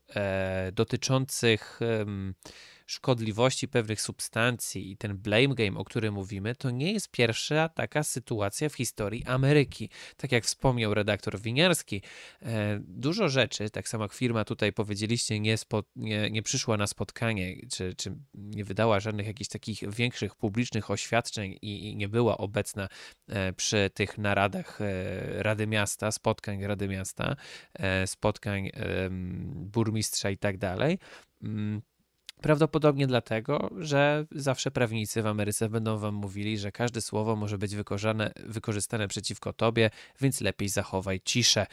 dotyczących 0.72 1.81
szkodliwości 2.92 3.68
pewnych 3.68 4.00
substancji 4.00 4.90
i 4.90 4.96
ten 4.96 5.18
blame 5.18 5.55
game, 5.55 5.78
o 5.78 5.85
którym 5.85 6.14
mówimy, 6.14 6.55
to 6.55 6.70
nie 6.70 6.92
jest 6.92 7.11
pierwsza 7.11 7.68
taka 7.68 8.02
sytuacja 8.02 8.68
w 8.68 8.74
historii 8.74 9.24
Ameryki. 9.24 9.90
Tak 10.16 10.33
jak 10.33 10.44
wspomniał 10.44 10.94
redaktor 10.94 11.40
Winiarski, 11.40 12.02
e, 12.42 12.81
dużo 12.85 13.28
rzeczy, 13.28 13.70
tak 13.70 13.88
samo 13.88 14.05
jak 14.05 14.12
firma 14.12 14.44
tutaj 14.44 14.72
powiedzieliście, 14.72 15.40
nie, 15.40 15.59
spo, 15.59 15.83
nie, 15.96 16.31
nie 16.31 16.42
przyszła 16.42 16.76
na 16.76 16.87
spotkanie, 16.87 17.57
czy, 17.70 17.94
czy 17.94 18.16
nie 18.35 18.64
wydała 18.64 19.01
żadnych 19.01 19.27
jakichś 19.27 19.49
takich 19.49 19.95
większych 19.95 20.35
publicznych 20.35 20.90
oświadczeń 20.90 21.59
i, 21.62 21.88
i 21.88 21.97
nie 21.97 22.09
była 22.09 22.37
obecna 22.37 22.88
e, 23.29 23.53
przy 23.53 23.90
tych 23.95 24.18
naradach 24.18 24.81
e, 24.81 25.42
Rady 25.42 25.66
Miasta, 25.66 26.12
spotkań 26.12 26.66
Rady 26.66 26.88
Miasta, 26.88 27.37
spotkań 28.07 28.71
burmistrza 29.55 30.31
i 30.31 30.38
tak 30.38 30.59
dalej. 30.59 30.99
Mm, 31.42 31.83
Prawdopodobnie 32.42 33.07
dlatego, 33.07 33.70
że 33.78 34.26
zawsze 34.31 34.70
prawnicy 34.70 35.22
w 35.22 35.26
Ameryce 35.26 35.68
będą 35.68 35.98
wam 35.98 36.14
mówili, 36.14 36.59
że 36.59 36.72
każde 36.72 37.00
słowo 37.00 37.37
może 37.37 37.59
być 37.59 37.76
wykorzystane 38.46 39.09
przeciwko 39.09 39.52
tobie, 39.52 39.90
więc 40.20 40.40
lepiej 40.40 40.68
zachowaj 40.68 41.20
ciszę. 41.24 41.66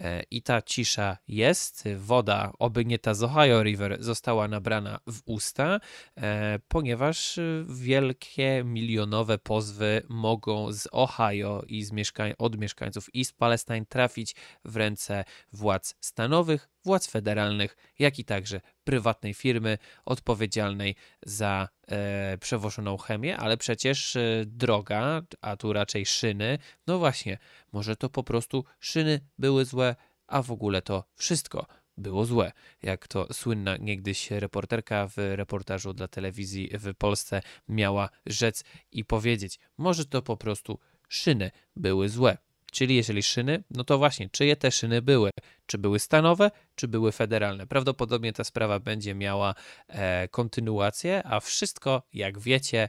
E, 0.00 0.22
I 0.30 0.42
ta 0.42 0.62
cisza 0.62 1.18
jest. 1.28 1.88
Woda, 1.96 2.52
oby 2.58 2.84
nie 2.84 2.98
ta 2.98 3.14
z 3.14 3.22
Ohio 3.22 3.62
River, 3.62 3.96
została 4.00 4.48
nabrana 4.48 4.98
w 5.06 5.20
usta, 5.24 5.80
e, 6.16 6.58
ponieważ 6.68 7.40
wielkie, 7.68 8.62
milionowe 8.64 9.38
pozwy 9.38 10.02
mogą 10.08 10.72
z 10.72 10.88
Ohio 10.92 11.62
i 11.66 11.84
z 11.84 11.92
od 12.38 12.58
mieszkańców 12.58 13.08
East 13.16 13.36
Palestine 13.36 13.86
trafić 13.86 14.34
w 14.64 14.76
ręce 14.76 15.24
władz 15.52 15.94
stanowych, 16.00 16.73
władz 16.84 17.06
federalnych, 17.06 17.76
jak 17.98 18.18
i 18.18 18.24
także 18.24 18.60
prywatnej 18.84 19.34
firmy 19.34 19.78
odpowiedzialnej 20.04 20.94
za 21.26 21.68
e, 21.88 22.38
przewożoną 22.38 22.96
chemię, 22.96 23.36
ale 23.36 23.56
przecież 23.56 24.16
e, 24.16 24.44
droga, 24.46 25.22
a 25.40 25.56
tu 25.56 25.72
raczej 25.72 26.06
szyny, 26.06 26.58
no 26.86 26.98
właśnie, 26.98 27.38
może 27.72 27.96
to 27.96 28.08
po 28.08 28.24
prostu 28.24 28.64
szyny 28.80 29.20
były 29.38 29.64
złe, 29.64 29.96
a 30.26 30.42
w 30.42 30.50
ogóle 30.50 30.82
to 30.82 31.04
wszystko 31.14 31.66
było 31.96 32.24
złe. 32.24 32.52
Jak 32.82 33.08
to 33.08 33.32
słynna 33.32 33.76
niegdyś 33.76 34.30
reporterka 34.30 35.08
w 35.08 35.14
reportażu 35.16 35.92
dla 35.92 36.08
telewizji 36.08 36.70
w 36.72 36.94
Polsce 36.94 37.42
miała 37.68 38.08
rzec 38.26 38.64
i 38.92 39.04
powiedzieć, 39.04 39.58
może 39.78 40.04
to 40.04 40.22
po 40.22 40.36
prostu 40.36 40.78
szyny 41.08 41.50
były 41.76 42.08
złe. 42.08 42.38
Czyli 42.74 42.96
jeżeli 42.96 43.22
szyny, 43.22 43.64
no 43.70 43.84
to 43.84 43.98
właśnie, 43.98 44.28
czyje 44.30 44.56
te 44.56 44.70
szyny 44.70 45.02
były? 45.02 45.30
Czy 45.66 45.78
były 45.78 45.98
stanowe, 45.98 46.50
czy 46.74 46.88
były 46.88 47.12
federalne? 47.12 47.66
Prawdopodobnie 47.66 48.32
ta 48.32 48.44
sprawa 48.44 48.80
będzie 48.80 49.14
miała 49.14 49.54
e, 49.88 50.28
kontynuację, 50.28 51.22
a 51.24 51.40
wszystko, 51.40 52.02
jak 52.12 52.38
wiecie, 52.38 52.88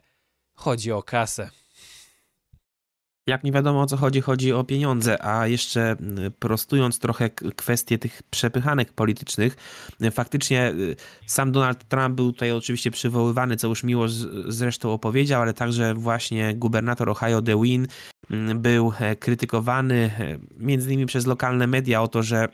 chodzi 0.53 0.91
o 0.91 1.03
kasę. 1.03 1.49
Jak 3.27 3.43
nie 3.43 3.51
wiadomo 3.51 3.81
o 3.81 3.85
co 3.85 3.97
chodzi, 3.97 4.21
chodzi 4.21 4.53
o 4.53 4.63
pieniądze, 4.63 5.25
a 5.25 5.47
jeszcze 5.47 5.91
mm, 5.91 6.31
prostując 6.39 6.99
trochę 6.99 7.29
kwestie 7.29 7.97
tych 7.97 8.23
przepychanek 8.23 8.93
politycznych, 8.93 9.55
faktycznie 10.11 10.71
y, 10.71 10.95
sam 11.25 11.51
Donald 11.51 11.83
Trump 11.83 12.15
był 12.15 12.31
tutaj 12.31 12.51
oczywiście 12.51 12.91
przywoływany, 12.91 13.57
co 13.57 13.67
już 13.67 13.83
miło 13.83 14.07
zresztą 14.47 14.91
opowiedział, 14.91 15.41
ale 15.41 15.53
także 15.53 15.93
właśnie 15.93 16.55
gubernator 16.55 17.09
Ohio 17.09 17.41
DeWin 17.41 17.87
mm, 18.31 18.61
był 18.61 18.93
e, 18.99 19.15
krytykowany 19.15 20.11
e, 20.19 20.37
między 20.57 20.89
innymi 20.89 21.05
przez 21.05 21.25
lokalne 21.25 21.67
media 21.67 22.01
o 22.01 22.07
to, 22.07 22.23
że 22.23 22.47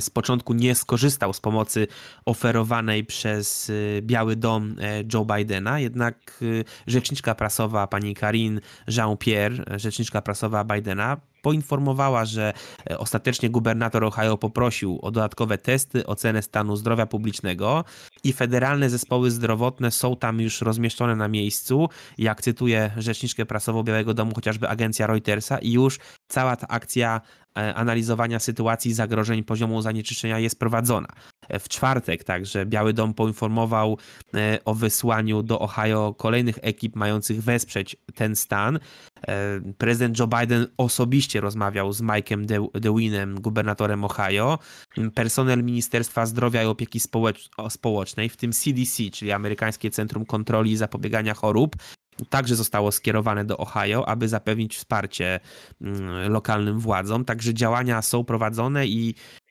z 0.00 0.10
początku 0.10 0.54
nie 0.54 0.74
skorzystał 0.74 1.32
z 1.32 1.40
pomocy 1.40 1.86
oferowanej 2.24 3.04
przez 3.04 3.70
e, 3.70 4.02
Biały 4.02 4.36
Dom 4.36 4.76
e, 4.80 5.04
Joe 5.14 5.24
Bidena, 5.24 5.80
jednak 5.80 6.44
rzeczniczka 6.86 7.34
prasowa 7.34 7.86
pani 7.86 8.14
Karine 8.14 8.60
Jean-Pierre, 8.88 9.78
rzeczniczka 9.78 10.22
prasowa 10.22 10.64
Bidena, 10.64 11.16
poinformowała, 11.42 12.24
że 12.24 12.52
ostatecznie 12.98 13.50
gubernator 13.50 14.04
Ohio 14.04 14.38
poprosił 14.38 14.98
o 15.02 15.10
dodatkowe 15.10 15.58
testy, 15.58 16.06
ocenę 16.06 16.42
stanu 16.42 16.76
zdrowia 16.76 17.06
publicznego 17.06 17.84
i 18.24 18.32
federalne 18.32 18.90
zespoły 18.90 19.30
zdrowotne 19.30 19.90
są 19.90 20.16
tam 20.16 20.40
już 20.40 20.60
rozmieszczone 20.60 21.16
na 21.16 21.28
miejscu. 21.28 21.88
Jak 22.18 22.42
cytuję 22.42 22.90
rzeczniczkę 22.96 23.46
prasową 23.46 23.82
Białego 23.82 24.14
Domu, 24.14 24.34
chociażby 24.34 24.68
agencja 24.68 25.06
Reutersa 25.06 25.58
i 25.58 25.72
już 25.72 25.98
cała 26.28 26.56
ta 26.56 26.68
akcja 26.68 27.20
E, 27.58 27.74
analizowania 27.74 28.38
sytuacji 28.38 28.94
zagrożeń 28.94 29.44
poziomu 29.44 29.82
zanieczyszczenia 29.82 30.38
jest 30.38 30.58
prowadzona. 30.58 31.08
E, 31.48 31.58
w 31.58 31.68
czwartek 31.68 32.24
także 32.24 32.66
Biały 32.66 32.92
Dom 32.92 33.14
poinformował 33.14 33.98
e, 34.34 34.58
o 34.64 34.74
wysłaniu 34.74 35.42
do 35.42 35.60
Ohio 35.60 36.14
kolejnych 36.14 36.58
ekip 36.62 36.96
mających 36.96 37.42
wesprzeć 37.42 37.96
ten 38.14 38.36
stan. 38.36 38.78
Prezydent 39.78 40.18
Joe 40.18 40.26
Biden 40.26 40.66
osobiście 40.76 41.40
rozmawiał 41.40 41.92
z 41.92 42.02
Mike'em 42.02 42.70
DeWinem, 42.74 43.40
gubernatorem 43.40 44.04
Ohio. 44.04 44.58
Personel 45.14 45.64
Ministerstwa 45.64 46.26
Zdrowia 46.26 46.62
i 46.62 46.66
Opieki 46.66 47.00
Społecznej, 47.68 48.28
w 48.28 48.36
tym 48.36 48.52
CDC, 48.52 49.02
czyli 49.12 49.32
Amerykańskie 49.32 49.90
Centrum 49.90 50.26
Kontroli 50.26 50.72
i 50.72 50.76
Zapobiegania 50.76 51.34
Chorób, 51.34 51.76
także 52.28 52.56
zostało 52.56 52.92
skierowane 52.92 53.44
do 53.44 53.58
Ohio, 53.58 54.08
aby 54.08 54.28
zapewnić 54.28 54.76
wsparcie 54.76 55.40
mm, 55.80 56.32
lokalnym 56.32 56.78
władzom. 56.78 57.24
Także 57.24 57.54
działania 57.54 58.02
są 58.02 58.24
prowadzone 58.24 58.86
i 58.86 59.14
e, 59.14 59.41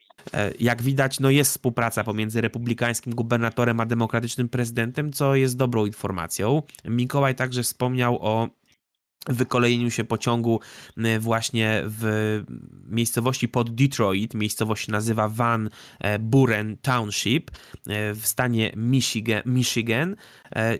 jak 0.60 0.82
widać, 0.82 1.20
no 1.20 1.30
jest 1.30 1.50
współpraca 1.50 2.04
pomiędzy 2.04 2.40
republikańskim 2.40 3.14
gubernatorem 3.14 3.80
a 3.80 3.86
demokratycznym 3.86 4.48
prezydentem, 4.48 5.12
co 5.12 5.34
jest 5.34 5.56
dobrą 5.56 5.86
informacją. 5.86 6.62
Mikołaj 6.84 7.34
także 7.34 7.62
wspomniał 7.62 8.18
o 8.20 8.48
wykolejeniu 9.28 9.90
się 9.90 10.04
pociągu 10.04 10.60
właśnie 11.20 11.82
w 11.86 12.42
miejscowości 12.86 13.48
pod 13.48 13.74
Detroit. 13.74 14.34
Miejscowość 14.34 14.88
nazywa 14.88 15.28
Van 15.28 15.70
e, 16.00 16.18
Buren 16.18 16.76
Township 16.76 17.50
e, 17.50 18.14
w 18.14 18.26
stanie 18.26 18.72
Michigan, 18.76 19.42
Michigan 19.46 20.16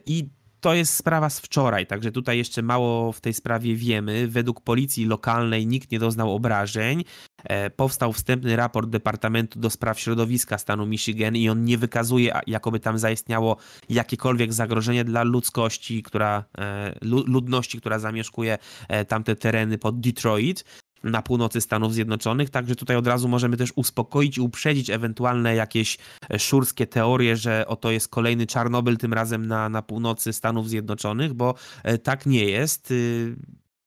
i 0.07 0.28
to 0.62 0.75
jest 0.75 0.96
sprawa 0.96 1.31
z 1.31 1.40
wczoraj, 1.40 1.87
także 1.87 2.12
tutaj 2.12 2.38
jeszcze 2.38 2.62
mało 2.62 3.12
w 3.12 3.20
tej 3.20 3.35
sprawie 3.35 3.77
wiemy. 3.77 4.29
Według 4.29 4.61
policji 4.61 5.05
lokalnej 5.05 5.66
nikt 5.66 5.90
nie 5.90 5.98
doznał 5.98 6.35
obrażeń. 6.35 7.05
E, 7.44 7.70
powstał 7.70 8.12
wstępny 8.12 8.57
raport 8.57 8.90
Departamentu 8.90 9.61
do 9.61 9.70
Spraw 9.70 10.01
Środowiska 10.01 10.59
stanu 10.59 10.87
Michigan 10.87 11.37
i 11.37 11.48
on 11.48 11.64
nie 11.64 11.79
wykazuje, 11.79 12.40
jakoby 12.46 12.81
tam 12.81 12.98
zaistniało 12.98 13.57
jakiekolwiek 13.88 14.53
zagrożenie 14.53 15.05
dla 15.05 15.22
ludzkości, 15.22 16.03
która, 16.03 16.44
e, 16.59 16.94
ludności, 17.03 17.79
która 17.79 17.98
zamieszkuje 17.98 18.59
e, 18.88 19.05
tamte 19.05 19.37
tereny 19.37 19.79
pod 19.79 20.01
Detroit 20.01 20.64
na 21.04 21.22
północy 21.22 21.60
Stanów 21.60 21.94
Zjednoczonych, 21.94 22.50
także 22.50 22.76
tutaj 22.76 22.96
od 22.96 23.06
razu 23.06 23.28
możemy 23.28 23.56
też 23.56 23.72
uspokoić 23.76 24.38
i 24.38 24.40
uprzedzić 24.40 24.90
ewentualne 24.90 25.54
jakieś 25.54 25.98
e, 26.30 26.38
szurskie 26.38 26.86
teorie, 26.86 27.36
że 27.36 27.64
oto 27.66 27.90
jest 27.90 28.08
kolejny 28.08 28.46
Czarnobyl, 28.46 28.96
tym 28.96 29.12
razem 29.12 29.46
na, 29.46 29.68
na 29.68 29.82
północy 29.82 30.32
Stanów 30.32 30.68
Zjednoczonych, 30.68 31.34
bo 31.34 31.54
e, 31.82 31.98
tak 31.98 32.26
nie 32.26 32.44
jest. 32.44 32.90
Y, 32.90 33.36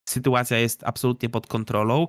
sytuacja 0.09 0.59
jest 0.59 0.83
absolutnie 0.83 1.29
pod 1.29 1.47
kontrolą. 1.47 2.07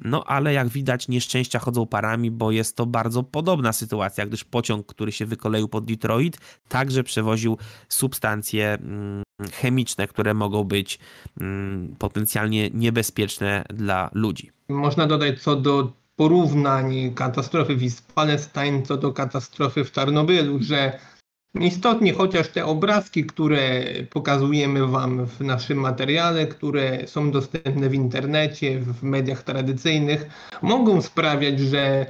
No 0.00 0.24
ale 0.24 0.52
jak 0.52 0.68
widać, 0.68 1.08
nieszczęścia 1.08 1.58
chodzą 1.58 1.86
parami, 1.86 2.30
bo 2.30 2.50
jest 2.50 2.76
to 2.76 2.86
bardzo 2.86 3.22
podobna 3.22 3.72
sytuacja, 3.72 4.26
gdyż 4.26 4.44
pociąg, 4.44 4.86
który 4.86 5.12
się 5.12 5.26
wykoleił 5.26 5.68
pod 5.68 5.84
Detroit, 5.84 6.38
także 6.68 7.04
przewoził 7.04 7.58
substancje 7.88 8.72
mm, 8.72 9.22
chemiczne, 9.52 10.06
które 10.06 10.34
mogą 10.34 10.64
być 10.64 10.98
mm, 11.40 11.96
potencjalnie 11.98 12.70
niebezpieczne 12.70 13.64
dla 13.74 14.10
ludzi. 14.12 14.50
Można 14.68 15.06
dodać 15.06 15.42
co 15.42 15.56
do 15.56 15.92
porównań 16.16 17.14
katastrofy 17.14 17.76
w 17.76 17.82
East 17.82 18.12
Palestine 18.12 18.82
co 18.82 18.96
do 18.96 19.12
katastrofy 19.12 19.84
w 19.84 19.92
Czarnobylu, 19.92 20.58
że 20.62 20.98
Istotnie, 21.60 22.12
chociaż 22.12 22.48
te 22.48 22.64
obrazki, 22.64 23.24
które 23.24 23.84
pokazujemy 24.10 24.86
Wam 24.86 25.26
w 25.26 25.40
naszym 25.40 25.78
materiale, 25.78 26.46
które 26.46 27.06
są 27.06 27.30
dostępne 27.30 27.88
w 27.88 27.94
internecie, 27.94 28.80
w 28.80 29.02
mediach 29.02 29.42
tradycyjnych, 29.42 30.26
mogą 30.62 31.02
sprawiać, 31.02 31.60
że 31.60 32.06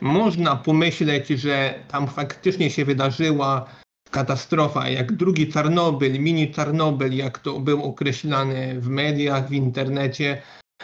można 0.00 0.56
pomyśleć, 0.56 1.28
że 1.28 1.74
tam 1.88 2.06
faktycznie 2.06 2.70
się 2.70 2.84
wydarzyła 2.84 3.66
katastrofa, 4.10 4.88
jak 4.88 5.12
drugi 5.12 5.48
Czarnobyl, 5.48 6.20
mini 6.20 6.50
Czarnobyl, 6.50 7.16
jak 7.16 7.38
to 7.38 7.60
był 7.60 7.82
określany 7.82 8.80
w 8.80 8.88
mediach, 8.88 9.48
w 9.48 9.52
internecie, 9.52 10.42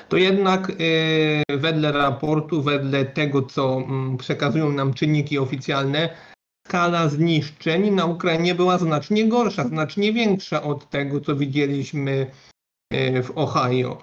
to 0.09 0.17
jednak 0.17 0.73
yy, 1.49 1.59
wedle 1.59 1.93
raportu, 1.93 2.63
wedle 2.63 3.05
tego, 3.05 3.43
co 3.43 3.81
yy, 4.11 4.19
przekazują 4.19 4.71
nam 4.71 4.95
czynniki 4.95 5.39
oficjalne, 5.39 6.09
skala 6.71 7.09
zniszczeń 7.09 7.91
na 7.91 8.05
Ukrainie 8.05 8.55
była 8.55 8.79
znacznie 8.79 9.29
gorsza, 9.29 9.69
znacznie 9.69 10.13
większa 10.13 10.63
od 10.63 10.91
tego, 10.91 11.21
co 11.21 11.37
widzieliśmy 11.37 12.31
e, 12.93 13.23
w 13.23 13.39
Ohio. 13.39 13.99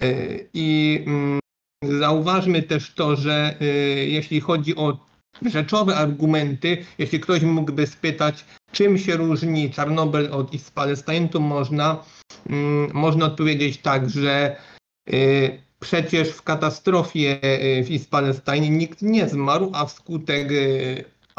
E, 0.00 0.14
I 0.54 1.00
mm, 1.06 1.38
zauważmy 1.82 2.62
też 2.62 2.94
to, 2.94 3.16
że 3.16 3.54
e, 3.60 3.64
jeśli 4.06 4.40
chodzi 4.40 4.76
o 4.76 4.98
rzeczowe 5.46 5.96
argumenty, 5.96 6.84
jeśli 6.98 7.20
ktoś 7.20 7.42
mógłby 7.42 7.86
spytać, 7.86 8.44
czym 8.72 8.98
się 8.98 9.16
różni 9.16 9.70
Czarnobyl 9.70 10.28
od 10.32 10.54
East 10.54 10.74
Palestine, 10.74 11.28
to 11.28 11.40
można, 11.40 12.04
mm, 12.50 12.90
można 12.94 13.26
odpowiedzieć 13.26 13.78
tak, 13.78 14.10
że 14.10 14.56
przecież 15.80 16.28
w 16.28 16.42
katastrofie 16.42 17.38
w 17.84 17.90
East 17.90 18.10
Palestine 18.10 18.70
nikt 18.70 19.02
nie 19.02 19.28
zmarł, 19.28 19.70
a 19.74 19.86
wskutek 19.86 20.48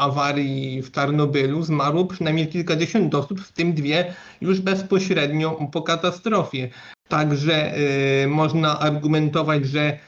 awarii 0.00 0.82
w 0.82 0.90
Tarnobylu 0.90 1.62
zmarło 1.62 2.04
przynajmniej 2.04 2.48
kilkadziesiąt 2.48 3.14
osób, 3.14 3.40
w 3.40 3.52
tym 3.52 3.74
dwie 3.74 4.14
już 4.40 4.60
bezpośrednio 4.60 5.68
po 5.72 5.82
katastrofie. 5.82 6.70
Także 7.08 7.78
y, 8.24 8.28
można 8.28 8.80
argumentować, 8.80 9.66
że 9.66 9.98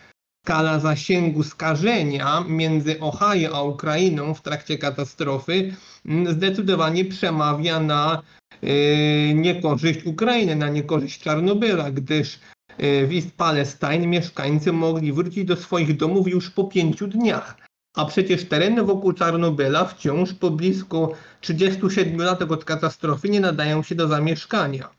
skala 0.44 0.78
zasięgu 0.78 1.42
skażenia 1.42 2.44
między 2.48 3.00
Ohio 3.00 3.56
a 3.56 3.62
Ukrainą 3.62 4.34
w 4.34 4.42
trakcie 4.42 4.78
katastrofy 4.78 5.74
mm, 6.06 6.32
zdecydowanie 6.32 7.04
przemawia 7.04 7.80
na 7.80 8.22
y, 8.64 9.32
niekorzyść 9.34 10.06
Ukrainy, 10.06 10.56
na 10.56 10.68
niekorzyść 10.68 11.20
Czarnobyla, 11.20 11.90
gdyż 11.90 12.34
y, 12.34 13.06
w 13.06 13.12
East 13.12 13.36
Palestine 13.36 14.06
mieszkańcy 14.06 14.72
mogli 14.72 15.12
wrócić 15.12 15.44
do 15.44 15.56
swoich 15.56 15.96
domów 15.96 16.28
już 16.28 16.50
po 16.50 16.64
pięciu 16.64 17.06
dniach. 17.06 17.61
A 17.94 18.04
przecież 18.04 18.48
tereny 18.48 18.82
wokół 18.82 19.12
Czarnobyla 19.12 19.84
wciąż 19.84 20.34
po 20.34 20.50
blisko 20.50 21.14
37 21.40 22.18
latach 22.18 22.50
od 22.50 22.64
katastrofy 22.64 23.28
nie 23.28 23.40
nadają 23.40 23.82
się 23.82 23.94
do 23.94 24.08
zamieszkania. 24.08 24.90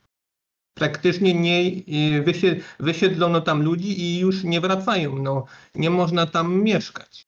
Praktycznie 0.73 1.33
nie 1.33 1.81
wysiedlono 2.79 3.41
tam 3.41 3.63
ludzi 3.63 4.01
i 4.01 4.19
już 4.19 4.43
nie 4.43 4.61
wracają. 4.61 5.15
No, 5.15 5.45
nie 5.75 5.89
można 5.89 6.27
tam 6.27 6.63
mieszkać. 6.63 7.27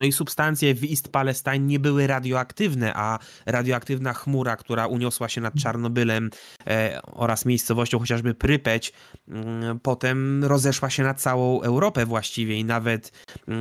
No 0.00 0.06
i 0.06 0.12
substancje 0.12 0.74
w 0.74 0.84
East 0.84 1.08
Palestine 1.08 1.58
nie 1.58 1.78
były 1.78 2.06
radioaktywne, 2.06 2.92
a 2.94 3.18
radioaktywna 3.46 4.12
chmura, 4.12 4.56
która 4.56 4.86
uniosła 4.86 5.28
się 5.28 5.40
nad 5.40 5.54
Czarnobylem 5.54 6.30
e, 6.66 7.00
oraz 7.02 7.44
miejscowością 7.44 7.98
chociażby 7.98 8.34
Prypeć, 8.34 8.92
mm, 9.28 9.80
potem 9.80 10.44
rozeszła 10.44 10.90
się 10.90 11.02
na 11.02 11.14
całą 11.14 11.62
Europę 11.62 12.06
właściwie 12.06 12.56
i 12.56 12.64
nawet 12.64 13.12
e, 13.48 13.52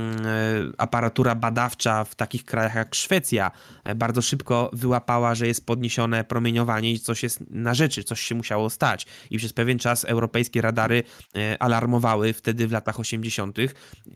aparatura 0.78 1.36
badawcza 1.36 2.04
w 2.04 2.16
takich 2.16 2.46
krajach 2.46 2.76
jak 2.76 2.96
Szwecja 2.96 3.52
e, 3.84 3.96
bardzo 3.96 4.22
szybko 4.22 4.70
wyłapała, 4.74 5.36
że 5.36 5.48
jest 5.48 5.66
podniesione 5.66 6.24
promieniowanie 6.24 6.92
i 6.92 7.00
coś 7.00 7.24
jest 7.24 7.40
na 7.50 7.74
rzeczy, 7.74 8.04
coś 8.04 8.22
się 8.22 8.36
musiało 8.36 8.70
stać. 8.70 9.06
I 9.30 9.38
przez 9.38 9.54
pewien 9.54 9.80
czas 9.80 10.06
europejskie 10.06 10.62
radary 10.62 11.04
e, 11.36 11.62
alarmowały 11.62 12.34
wtedy 12.34 12.68
w 12.68 12.72
latach 12.72 13.00
80., 13.00 13.58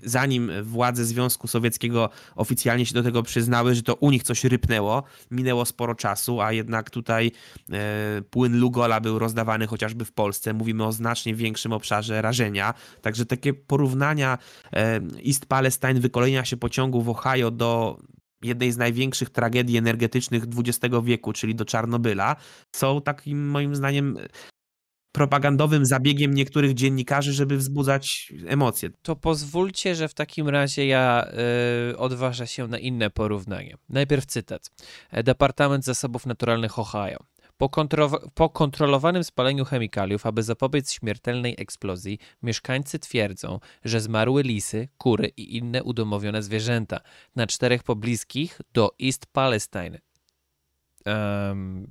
zanim 0.04 0.52
władze 0.64 1.06
Związku 1.06 1.48
Sowieckiego 1.48 2.09
oficjalnie 2.36 2.86
się 2.86 2.94
do 2.94 3.04
tego 3.04 3.24
przyznały, 3.24 3.76
że 3.76 3.84
to 3.84 3.96
u 3.96 4.12
nich 4.12 4.24
coś 4.24 4.44
rypnęło. 4.44 5.04
Minęło 5.32 5.66
sporo 5.66 5.96
czasu, 5.96 6.42
a 6.42 6.52
jednak 6.52 6.90
tutaj 6.90 7.32
e, 7.72 8.22
płyn 8.30 8.60
Lugola 8.60 9.02
był 9.02 9.20
rozdawany 9.20 9.68
chociażby 9.68 10.06
w 10.06 10.12
Polsce. 10.12 10.54
Mówimy 10.54 10.86
o 10.86 10.92
znacznie 10.92 11.36
większym 11.36 11.74
obszarze 11.74 12.22
rażenia. 12.22 12.74
Także 13.02 13.26
takie 13.26 13.54
porównania 13.54 14.38
e, 14.74 15.00
East 15.28 15.46
Palestine, 15.46 16.00
wykolenia 16.00 16.46
się 16.46 16.58
pociągu 16.58 17.02
w 17.02 17.10
Ohio 17.10 17.52
do 17.52 17.98
jednej 18.42 18.72
z 18.72 18.78
największych 18.78 19.30
tragedii 19.30 19.78
energetycznych 19.78 20.44
XX 20.44 20.96
wieku, 21.04 21.34
czyli 21.34 21.56
do 21.56 21.66
Czarnobyla, 21.66 22.36
są 22.76 23.02
takim 23.02 23.50
moim 23.50 23.76
zdaniem 23.76 24.18
propagandowym 25.12 25.86
zabiegiem 25.86 26.34
niektórych 26.34 26.74
dziennikarzy, 26.74 27.34
żeby 27.34 27.58
wzbudzać 27.58 28.34
emocje. 28.48 28.90
To 29.02 29.16
pozwólcie, 29.16 29.96
że 29.96 30.08
w 30.08 30.14
takim 30.14 30.50
razie 30.50 30.86
ja 30.88 31.28
yy, 31.90 31.98
odważę 31.98 32.48
się 32.48 32.68
na 32.68 32.78
inne 32.78 33.10
porównanie. 33.10 33.76
Najpierw 33.90 34.26
cytat. 34.26 34.72
Departament 35.12 35.86
Zasobów 35.86 36.26
Naturalnych 36.26 36.80
Ohio. 36.80 37.18
Po, 37.58 37.68
kontro- 37.68 38.30
po, 38.34 38.50
kontrolowanym 38.50 39.24
spaleniu 39.24 39.66
chemikaliów, 39.66 40.26
aby 40.26 40.44
zapobiec 40.44 40.92
śmiertelnej 40.92 41.56
eksplozji, 41.58 42.20
mieszkańcy 42.44 43.00
twierdzą, 43.00 43.60
że 43.84 44.02
zmarły 44.02 44.44
lisy, 44.44 44.88
kury 44.98 45.28
i 45.38 45.58
inne 45.58 45.84
udomowione 45.84 46.44
zwierzęta 46.44 47.00
na 47.36 47.48
czterech 47.48 47.84
pobliskich 47.84 48.62
do 48.74 48.92
East 49.04 49.26
Palestine 49.26 50.00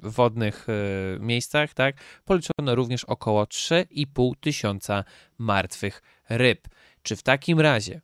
wodnych 0.03 0.67
y, 0.69 1.19
miejscach, 1.21 1.75
tak, 1.75 1.97
policzono 2.25 2.75
również 2.75 3.05
około 3.05 3.45
3,5 3.45 4.33
tysiąca 4.41 5.05
martwych 5.39 6.03
ryb. 6.29 6.69
Czy 7.03 7.17
w 7.17 7.23
takim 7.23 7.61
razie 7.61 8.01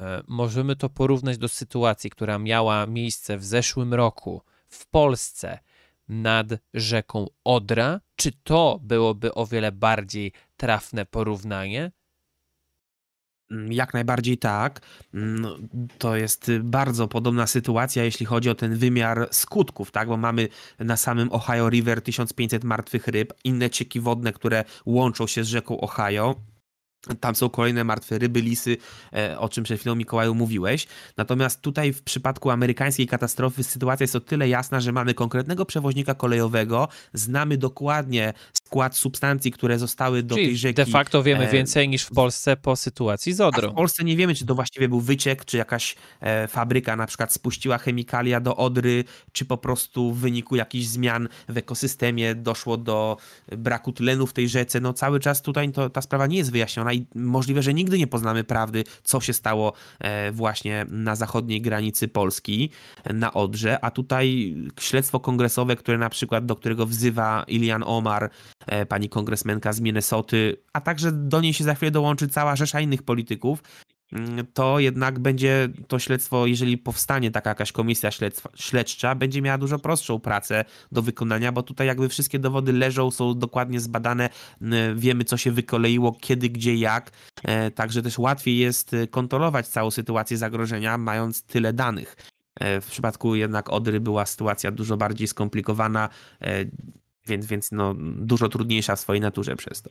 e, 0.00 0.22
możemy 0.28 0.76
to 0.76 0.88
porównać 0.88 1.38
do 1.38 1.48
sytuacji, 1.48 2.10
która 2.10 2.38
miała 2.38 2.86
miejsce 2.86 3.38
w 3.38 3.44
zeszłym 3.44 3.94
roku 3.94 4.42
w 4.68 4.86
Polsce 4.86 5.58
nad 6.08 6.46
rzeką 6.74 7.26
Odra? 7.44 8.00
Czy 8.16 8.32
to 8.32 8.80
byłoby 8.82 9.34
o 9.34 9.46
wiele 9.46 9.72
bardziej 9.72 10.32
trafne 10.56 11.06
porównanie? 11.06 11.92
Mm, 13.50 13.72
jak 13.72 13.94
najbardziej 13.94 14.38
tak. 14.38 14.80
Mm, 15.14 15.40
no, 15.40 15.56
to 15.98 16.16
jest 16.16 16.50
bardzo 16.60 17.08
podobna 17.08 17.46
sytuacja, 17.46 18.04
jeśli 18.04 18.26
chodzi 18.26 18.50
o 18.50 18.54
ten 18.54 18.76
wymiar 18.76 19.28
skutków, 19.30 19.90
tak? 19.90 20.08
Bo 20.08 20.16
mamy 20.16 20.48
na 20.78 20.96
samym 20.96 21.32
Ohio 21.32 21.70
River 21.70 22.02
1500 22.02 22.64
martwych 22.64 23.08
ryb, 23.08 23.32
inne 23.44 23.70
cieki 23.70 24.00
wodne, 24.00 24.32
które 24.32 24.64
łączą 24.86 25.26
się 25.26 25.44
z 25.44 25.48
rzeką 25.48 25.80
Ohio. 25.80 26.34
Tam 27.20 27.34
są 27.34 27.48
kolejne 27.48 27.84
martwe 27.84 28.18
ryby, 28.18 28.40
lisy, 28.40 28.76
e, 29.12 29.38
o 29.38 29.48
czym 29.48 29.64
przed 29.64 29.80
chwilą 29.80 29.94
Mikołaju 29.94 30.34
mówiłeś. 30.34 30.86
Natomiast 31.16 31.60
tutaj 31.60 31.92
w 31.92 32.02
przypadku 32.02 32.50
amerykańskiej 32.50 33.06
katastrofy 33.06 33.64
sytuacja 33.64 34.04
jest 34.04 34.16
o 34.16 34.20
tyle 34.20 34.48
jasna, 34.48 34.80
że 34.80 34.92
mamy 34.92 35.14
konkretnego 35.14 35.66
przewoźnika 35.66 36.14
kolejowego, 36.14 36.88
znamy 37.12 37.56
dokładnie 37.56 38.32
skład 38.52 38.96
substancji, 38.96 39.52
które 39.52 39.78
zostały 39.78 40.22
do 40.22 40.34
Czyli 40.34 40.46
tej 40.46 40.56
rzeki. 40.56 40.74
de 40.74 40.86
facto 40.86 41.22
wiemy 41.22 41.48
e, 41.48 41.52
więcej 41.52 41.88
niż 41.88 42.02
w 42.02 42.10
Polsce 42.10 42.56
po 42.56 42.76
sytuacji 42.76 43.32
z 43.32 43.40
Odrą. 43.40 43.70
w 43.70 43.74
Polsce 43.74 44.04
nie 44.04 44.16
wiemy, 44.16 44.34
czy 44.34 44.46
to 44.46 44.54
właściwie 44.54 44.88
był 44.88 45.00
wyciek, 45.00 45.44
czy 45.44 45.56
jakaś 45.56 45.96
e, 46.20 46.48
fabryka 46.48 46.96
na 46.96 47.06
przykład 47.06 47.32
spuściła 47.32 47.78
chemikalia 47.78 48.40
do 48.40 48.56
Odry, 48.56 49.04
czy 49.32 49.44
po 49.44 49.58
prostu 49.58 50.12
w 50.12 50.18
wyniku 50.18 50.56
jakichś 50.56 50.86
zmian 50.86 51.28
w 51.48 51.56
ekosystemie 51.56 52.34
doszło 52.34 52.76
do 52.76 53.16
braku 53.56 53.92
tlenu 53.92 54.26
w 54.26 54.32
tej 54.32 54.48
rzece. 54.48 54.80
No 54.80 54.92
cały 54.92 55.20
czas 55.20 55.42
tutaj 55.42 55.72
to, 55.72 55.90
ta 55.90 56.02
sprawa 56.02 56.26
nie 56.26 56.38
jest 56.38 56.52
wyjaśniona 56.52 56.87
i 56.92 57.06
możliwe, 57.14 57.62
że 57.62 57.74
nigdy 57.74 57.98
nie 57.98 58.06
poznamy 58.06 58.44
prawdy, 58.44 58.84
co 59.02 59.20
się 59.20 59.32
stało 59.32 59.72
e, 60.00 60.32
właśnie 60.32 60.86
na 60.88 61.16
zachodniej 61.16 61.60
granicy 61.60 62.08
Polski, 62.08 62.70
na 63.14 63.32
Odrze, 63.32 63.84
a 63.84 63.90
tutaj 63.90 64.56
śledztwo 64.80 65.20
kongresowe, 65.20 65.76
które 65.76 65.98
na 65.98 66.10
przykład, 66.10 66.46
do 66.46 66.56
którego 66.56 66.86
wzywa 66.86 67.44
Ilian 67.48 67.82
Omar, 67.86 68.30
e, 68.66 68.86
pani 68.86 69.08
kongresmenka 69.08 69.72
z 69.72 69.80
Minnesoty, 69.80 70.56
a 70.72 70.80
także 70.80 71.12
do 71.12 71.40
niej 71.40 71.54
się 71.54 71.64
za 71.64 71.74
chwilę 71.74 71.90
dołączy 71.90 72.28
cała 72.28 72.56
rzesza 72.56 72.80
innych 72.80 73.02
polityków, 73.02 73.62
to 74.54 74.78
jednak 74.78 75.18
będzie 75.18 75.68
to 75.88 75.98
śledztwo, 75.98 76.46
jeżeli 76.46 76.78
powstanie 76.78 77.30
taka 77.30 77.50
jakaś 77.50 77.72
komisja 77.72 78.10
śledcza, 78.54 79.14
będzie 79.14 79.42
miała 79.42 79.58
dużo 79.58 79.78
prostszą 79.78 80.20
pracę 80.20 80.64
do 80.92 81.02
wykonania, 81.02 81.52
bo 81.52 81.62
tutaj 81.62 81.86
jakby 81.86 82.08
wszystkie 82.08 82.38
dowody 82.38 82.72
leżą, 82.72 83.10
są 83.10 83.38
dokładnie 83.38 83.80
zbadane, 83.80 84.28
wiemy 84.94 85.24
co 85.24 85.36
się 85.36 85.52
wykoleiło, 85.52 86.12
kiedy, 86.20 86.48
gdzie, 86.48 86.74
jak, 86.74 87.10
e, 87.44 87.70
także 87.70 88.02
też 88.02 88.18
łatwiej 88.18 88.58
jest 88.58 88.94
e, 88.94 89.06
kontrolować 89.06 89.68
całą 89.68 89.90
sytuację 89.90 90.36
zagrożenia, 90.36 90.98
mając 90.98 91.42
tyle 91.42 91.72
danych. 91.72 92.16
E, 92.60 92.80
w 92.80 92.86
przypadku 92.86 93.34
jednak 93.34 93.70
Odry 93.70 94.00
była 94.00 94.26
sytuacja 94.26 94.70
dużo 94.70 94.96
bardziej 94.96 95.28
skomplikowana, 95.28 96.08
więc, 97.26 97.46
więc 97.46 97.72
no, 97.72 97.94
dużo 97.98 98.48
trudniejsza 98.48 98.96
w 98.96 99.00
swojej 99.00 99.20
naturze 99.20 99.56
przez 99.56 99.82
to 99.82 99.90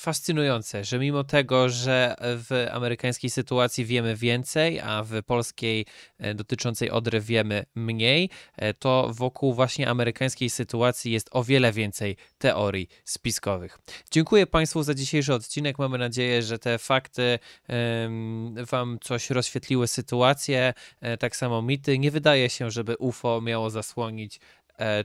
fascynujące, 0.00 0.84
że 0.84 0.98
mimo 0.98 1.24
tego, 1.24 1.68
że 1.68 2.16
w 2.20 2.66
amerykańskiej 2.72 3.30
sytuacji 3.30 3.84
wiemy 3.84 4.16
więcej, 4.16 4.80
a 4.80 5.02
w 5.04 5.22
polskiej 5.22 5.86
e, 6.18 6.34
dotyczącej 6.34 6.90
Odry 6.90 7.20
wiemy 7.20 7.64
mniej, 7.74 8.30
e, 8.56 8.74
to 8.74 9.10
wokół 9.14 9.54
właśnie 9.54 9.88
amerykańskiej 9.88 10.50
sytuacji 10.50 11.12
jest 11.12 11.28
o 11.32 11.44
wiele 11.44 11.72
więcej 11.72 12.16
teorii 12.38 12.88
spiskowych. 13.04 13.78
Dziękuję 14.10 14.46
Państwu 14.46 14.82
za 14.82 14.94
dzisiejszy 14.94 15.34
odcinek. 15.34 15.78
Mamy 15.78 15.98
nadzieję, 15.98 16.42
że 16.42 16.58
te 16.58 16.78
fakty 16.78 17.38
Wam 18.70 18.98
coś 19.00 19.30
rozświetliły 19.30 19.88
sytuację. 19.88 20.72
E, 21.00 21.16
tak 21.16 21.36
samo 21.36 21.62
mity. 21.62 21.98
Nie 21.98 22.10
wydaje 22.10 22.50
się, 22.50 22.70
żeby 22.70 22.96
UFO 22.96 23.40
miało 23.40 23.70
zasłonić 23.70 24.40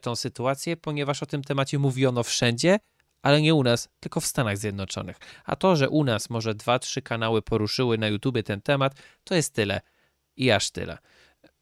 tą 0.01 0.15
sytuację, 0.15 0.77
ponieważ 0.77 1.23
o 1.23 1.25
tym 1.25 1.43
temacie 1.43 1.79
mówiono 1.79 2.23
wszędzie 2.23 2.79
ale 3.25 3.41
nie 3.41 3.53
u 3.53 3.63
nas, 3.63 3.89
tylko 3.99 4.19
w 4.19 4.25
Stanach 4.25 4.57
Zjednoczonych. 4.57 5.17
A 5.45 5.55
to, 5.55 5.75
że 5.75 5.89
u 5.89 6.03
nas 6.03 6.29
może 6.29 6.55
dwa, 6.55 6.79
trzy 6.79 7.01
kanały 7.01 7.41
poruszyły 7.41 7.97
na 7.97 8.07
YouTube 8.07 8.43
ten 8.45 8.61
temat, 8.61 8.93
to 9.23 9.35
jest 9.35 9.53
tyle 9.53 9.81
i 10.37 10.51
aż 10.51 10.71
tyle. 10.71 10.97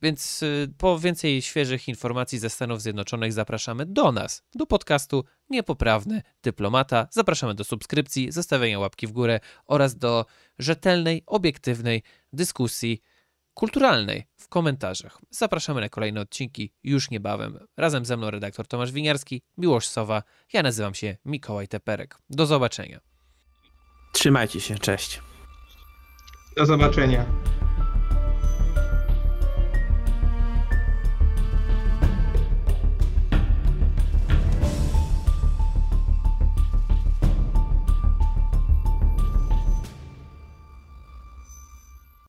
Więc 0.01 0.43
y, 0.43 0.73
po 0.77 0.99
więcej 0.99 1.41
świeżych 1.41 1.87
informacji 1.87 2.39
ze 2.39 2.49
Stanów 2.49 2.81
Zjednoczonych 2.81 3.33
zapraszamy 3.33 3.85
do 3.85 4.11
nas, 4.11 4.43
do 4.55 4.65
podcastu 4.65 5.25
Niepoprawny 5.49 6.21
Dyplomata. 6.41 7.07
Zapraszamy 7.11 7.55
do 7.55 7.63
subskrypcji, 7.63 8.31
zostawienia 8.31 8.79
łapki 8.79 9.07
w 9.07 9.11
górę 9.11 9.39
oraz 9.65 9.95
do 9.95 10.25
rzetelnej, 10.59 11.23
obiektywnej 11.25 12.03
dyskusji 12.33 13.01
kulturalnej 13.53 14.25
w 14.37 14.47
komentarzach. 14.47 15.17
Zapraszamy 15.29 15.81
na 15.81 15.89
kolejne 15.89 16.21
odcinki 16.21 16.71
już 16.83 17.09
niebawem. 17.09 17.59
Razem 17.77 18.05
ze 18.05 18.17
mną 18.17 18.31
redaktor 18.31 18.67
Tomasz 18.67 18.91
Winiarski, 18.91 19.41
Miłosz 19.57 19.87
Sowa, 19.87 20.23
ja 20.53 20.63
nazywam 20.63 20.93
się 20.93 21.17
Mikołaj 21.25 21.67
Teperek. 21.67 22.17
Do 22.29 22.45
zobaczenia. 22.45 22.99
Trzymajcie 24.13 24.61
się, 24.61 24.75
cześć. 24.79 25.21
Do 26.57 26.65
zobaczenia. 26.65 27.25